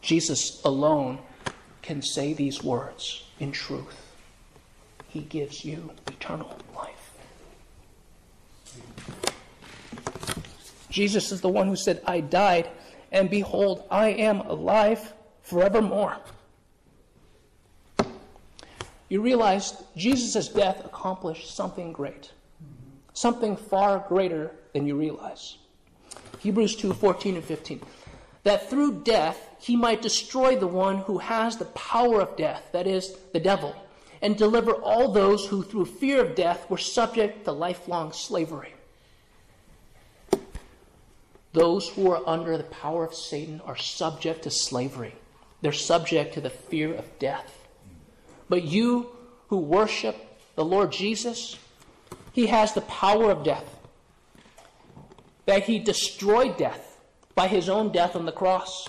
Jesus 0.00 0.62
alone 0.64 1.18
can 1.82 2.00
say 2.00 2.32
these 2.32 2.64
words 2.64 3.24
in 3.38 3.52
truth. 3.52 4.14
He 5.08 5.20
gives 5.20 5.64
you 5.64 5.90
eternal 6.06 6.56
life. 6.74 7.10
Jesus 10.88 11.30
is 11.30 11.40
the 11.42 11.48
one 11.48 11.68
who 11.68 11.76
said, 11.76 12.00
I 12.06 12.20
died, 12.20 12.70
and 13.12 13.28
behold, 13.30 13.84
I 13.90 14.08
am 14.08 14.40
alive 14.40 15.12
forevermore 15.42 16.16
you 19.10 19.20
realize 19.20 19.82
Jesus' 19.96 20.48
death 20.48 20.84
accomplished 20.84 21.54
something 21.54 21.92
great, 21.92 22.30
something 23.12 23.56
far 23.56 24.06
greater 24.08 24.52
than 24.72 24.86
you 24.86 24.96
realize. 24.96 25.58
Hebrews 26.38 26.76
2 26.76 26.94
14 26.94 27.34
and 27.34 27.44
15. 27.44 27.82
That 28.44 28.70
through 28.70 29.02
death 29.02 29.48
he 29.58 29.76
might 29.76 30.00
destroy 30.00 30.56
the 30.56 30.68
one 30.68 30.98
who 30.98 31.18
has 31.18 31.56
the 31.56 31.66
power 31.66 32.20
of 32.20 32.36
death, 32.36 32.70
that 32.72 32.86
is, 32.86 33.16
the 33.32 33.40
devil, 33.40 33.74
and 34.22 34.38
deliver 34.38 34.72
all 34.74 35.12
those 35.12 35.44
who 35.44 35.64
through 35.64 35.86
fear 35.86 36.24
of 36.24 36.36
death 36.36 36.70
were 36.70 36.78
subject 36.78 37.44
to 37.44 37.52
lifelong 37.52 38.12
slavery. 38.12 38.72
Those 41.52 41.88
who 41.88 42.10
are 42.10 42.22
under 42.26 42.56
the 42.56 42.64
power 42.64 43.04
of 43.04 43.14
Satan 43.14 43.60
are 43.64 43.76
subject 43.76 44.42
to 44.42 44.50
slavery. 44.50 45.14
They're 45.62 45.72
subject 45.72 46.34
to 46.34 46.40
the 46.40 46.50
fear 46.50 46.94
of 46.94 47.18
death. 47.18 47.68
But 48.48 48.64
you 48.64 49.10
who 49.48 49.58
worship 49.58 50.16
the 50.54 50.64
Lord 50.64 50.92
Jesus, 50.92 51.58
he 52.32 52.46
has 52.46 52.72
the 52.72 52.82
power 52.82 53.30
of 53.30 53.44
death. 53.44 53.76
That 55.46 55.64
he 55.64 55.78
destroyed 55.78 56.56
death 56.56 56.98
by 57.34 57.48
his 57.48 57.68
own 57.68 57.90
death 57.90 58.14
on 58.14 58.26
the 58.26 58.32
cross. 58.32 58.88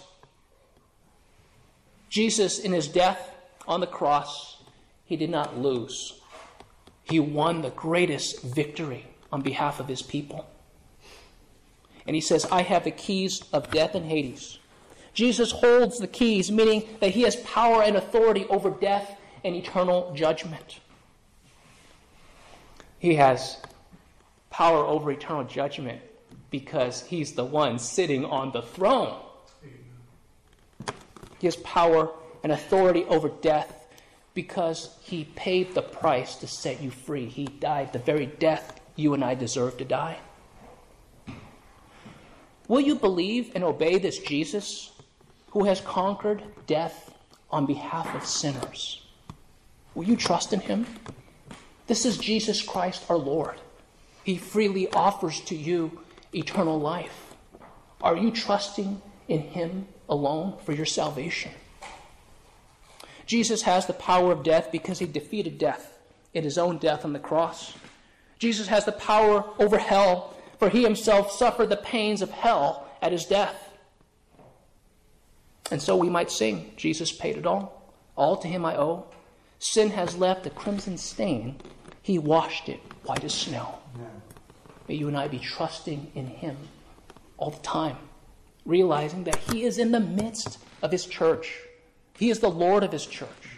Jesus, 2.09 2.59
in 2.59 2.73
his 2.73 2.87
death 2.87 3.33
on 3.67 3.79
the 3.79 3.87
cross, 3.87 4.57
he 5.05 5.15
did 5.15 5.29
not 5.29 5.57
lose. 5.57 6.19
He 7.03 7.19
won 7.19 7.61
the 7.61 7.71
greatest 7.71 8.43
victory 8.43 9.07
on 9.31 9.41
behalf 9.41 9.79
of 9.79 9.87
his 9.87 10.01
people. 10.01 10.45
And 12.05 12.15
he 12.15 12.21
says, 12.21 12.45
I 12.51 12.63
have 12.63 12.83
the 12.83 12.91
keys 12.91 13.43
of 13.53 13.71
death 13.71 13.95
and 13.95 14.05
Hades. 14.05 14.59
Jesus 15.13 15.51
holds 15.51 15.99
the 15.99 16.07
keys, 16.07 16.51
meaning 16.51 16.87
that 16.99 17.11
he 17.11 17.21
has 17.23 17.35
power 17.37 17.83
and 17.83 17.95
authority 17.95 18.45
over 18.49 18.69
death 18.69 19.17
and 19.43 19.55
eternal 19.55 20.13
judgment. 20.15 20.79
He 22.99 23.15
has 23.15 23.57
power 24.49 24.85
over 24.85 25.11
eternal 25.11 25.43
judgment 25.43 26.01
because 26.49 27.03
he's 27.03 27.33
the 27.33 27.45
one 27.45 27.79
sitting 27.79 28.25
on 28.25 28.51
the 28.51 28.61
throne. 28.61 29.19
He 31.39 31.47
has 31.47 31.55
power 31.57 32.11
and 32.43 32.51
authority 32.51 33.03
over 33.05 33.29
death 33.29 33.87
because 34.33 34.95
he 35.01 35.25
paid 35.35 35.73
the 35.73 35.81
price 35.81 36.35
to 36.35 36.47
set 36.47 36.81
you 36.81 36.91
free. 36.91 37.27
He 37.27 37.45
died 37.45 37.91
the 37.91 37.99
very 37.99 38.27
death 38.27 38.79
you 38.95 39.13
and 39.13 39.23
I 39.23 39.33
deserve 39.33 39.77
to 39.77 39.85
die. 39.85 40.19
Will 42.71 42.79
you 42.79 42.95
believe 42.95 43.51
and 43.53 43.65
obey 43.65 43.97
this 43.97 44.17
Jesus 44.17 44.93
who 45.49 45.65
has 45.65 45.81
conquered 45.81 46.41
death 46.67 47.13
on 47.49 47.65
behalf 47.65 48.15
of 48.15 48.25
sinners? 48.25 49.05
Will 49.93 50.05
you 50.05 50.15
trust 50.15 50.53
in 50.53 50.61
him? 50.61 50.85
This 51.87 52.05
is 52.05 52.17
Jesus 52.17 52.61
Christ 52.61 53.03
our 53.09 53.17
Lord. 53.17 53.59
He 54.23 54.37
freely 54.37 54.89
offers 54.93 55.41
to 55.41 55.53
you 55.53 55.99
eternal 56.33 56.79
life. 56.79 57.35
Are 58.01 58.15
you 58.15 58.31
trusting 58.31 59.01
in 59.27 59.41
him 59.41 59.89
alone 60.07 60.55
for 60.63 60.71
your 60.71 60.85
salvation? 60.85 61.51
Jesus 63.25 63.63
has 63.63 63.85
the 63.85 63.91
power 63.91 64.31
of 64.31 64.43
death 64.43 64.71
because 64.71 64.99
he 64.99 65.07
defeated 65.07 65.57
death 65.57 65.99
in 66.33 66.45
his 66.45 66.57
own 66.57 66.77
death 66.77 67.03
on 67.03 67.11
the 67.11 67.19
cross. 67.19 67.73
Jesus 68.39 68.69
has 68.69 68.85
the 68.85 68.93
power 68.93 69.43
over 69.59 69.77
hell, 69.77 70.37
for 70.61 70.69
he 70.69 70.83
himself 70.83 71.31
suffered 71.31 71.69
the 71.69 71.75
pains 71.75 72.21
of 72.21 72.29
hell 72.29 72.87
at 73.01 73.11
his 73.11 73.25
death. 73.25 73.73
And 75.71 75.81
so 75.81 75.95
we 75.95 76.07
might 76.07 76.29
sing, 76.29 76.71
Jesus 76.77 77.11
paid 77.11 77.35
it 77.35 77.47
all. 77.47 77.91
All 78.15 78.37
to 78.37 78.47
him 78.47 78.63
I 78.63 78.77
owe. 78.77 79.07
Sin 79.57 79.89
has 79.89 80.15
left 80.17 80.45
a 80.45 80.51
crimson 80.51 80.99
stain. 80.99 81.59
He 82.03 82.19
washed 82.19 82.69
it 82.69 82.79
white 83.05 83.23
as 83.23 83.33
snow. 83.33 83.79
May 84.87 84.93
you 84.93 85.07
and 85.07 85.17
I 85.17 85.27
be 85.27 85.39
trusting 85.39 86.11
in 86.13 86.27
Him 86.27 86.57
all 87.37 87.49
the 87.49 87.63
time, 87.63 87.97
realizing 88.63 89.23
that 89.23 89.37
He 89.37 89.63
is 89.63 89.79
in 89.79 89.91
the 89.91 89.99
midst 89.99 90.59
of 90.83 90.91
His 90.91 91.07
church. 91.07 91.57
He 92.19 92.29
is 92.29 92.39
the 92.39 92.51
Lord 92.51 92.83
of 92.83 92.91
His 92.91 93.07
church. 93.07 93.57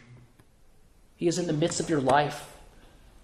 He 1.18 1.28
is 1.28 1.38
in 1.38 1.48
the 1.48 1.54
midst 1.54 1.82
of 1.82 1.90
your 1.90 2.00
life, 2.00 2.56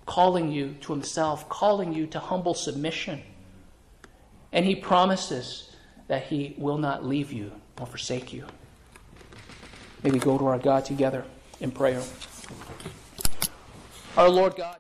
calling 0.06 0.52
you 0.52 0.76
to 0.82 0.92
Himself, 0.92 1.48
calling 1.48 1.94
you 1.94 2.08
to 2.08 2.20
humble 2.20 2.54
submission. 2.54 3.22
And 4.52 4.66
He 4.66 4.76
promises 4.76 5.76
that 6.08 6.24
He 6.24 6.56
will 6.58 6.78
not 6.78 7.06
leave 7.06 7.32
you 7.32 7.52
or 7.80 7.86
forsake 7.86 8.34
you. 8.34 8.45
May 10.04 10.12
we 10.12 10.20
go 10.20 10.38
to 10.38 10.45
our 10.47 10.60
God 10.60 10.86
together 10.86 11.26
in 11.60 11.72
prayer. 11.72 12.02
Our 14.18 14.30
Lord 14.30 14.56
God. 14.56 14.80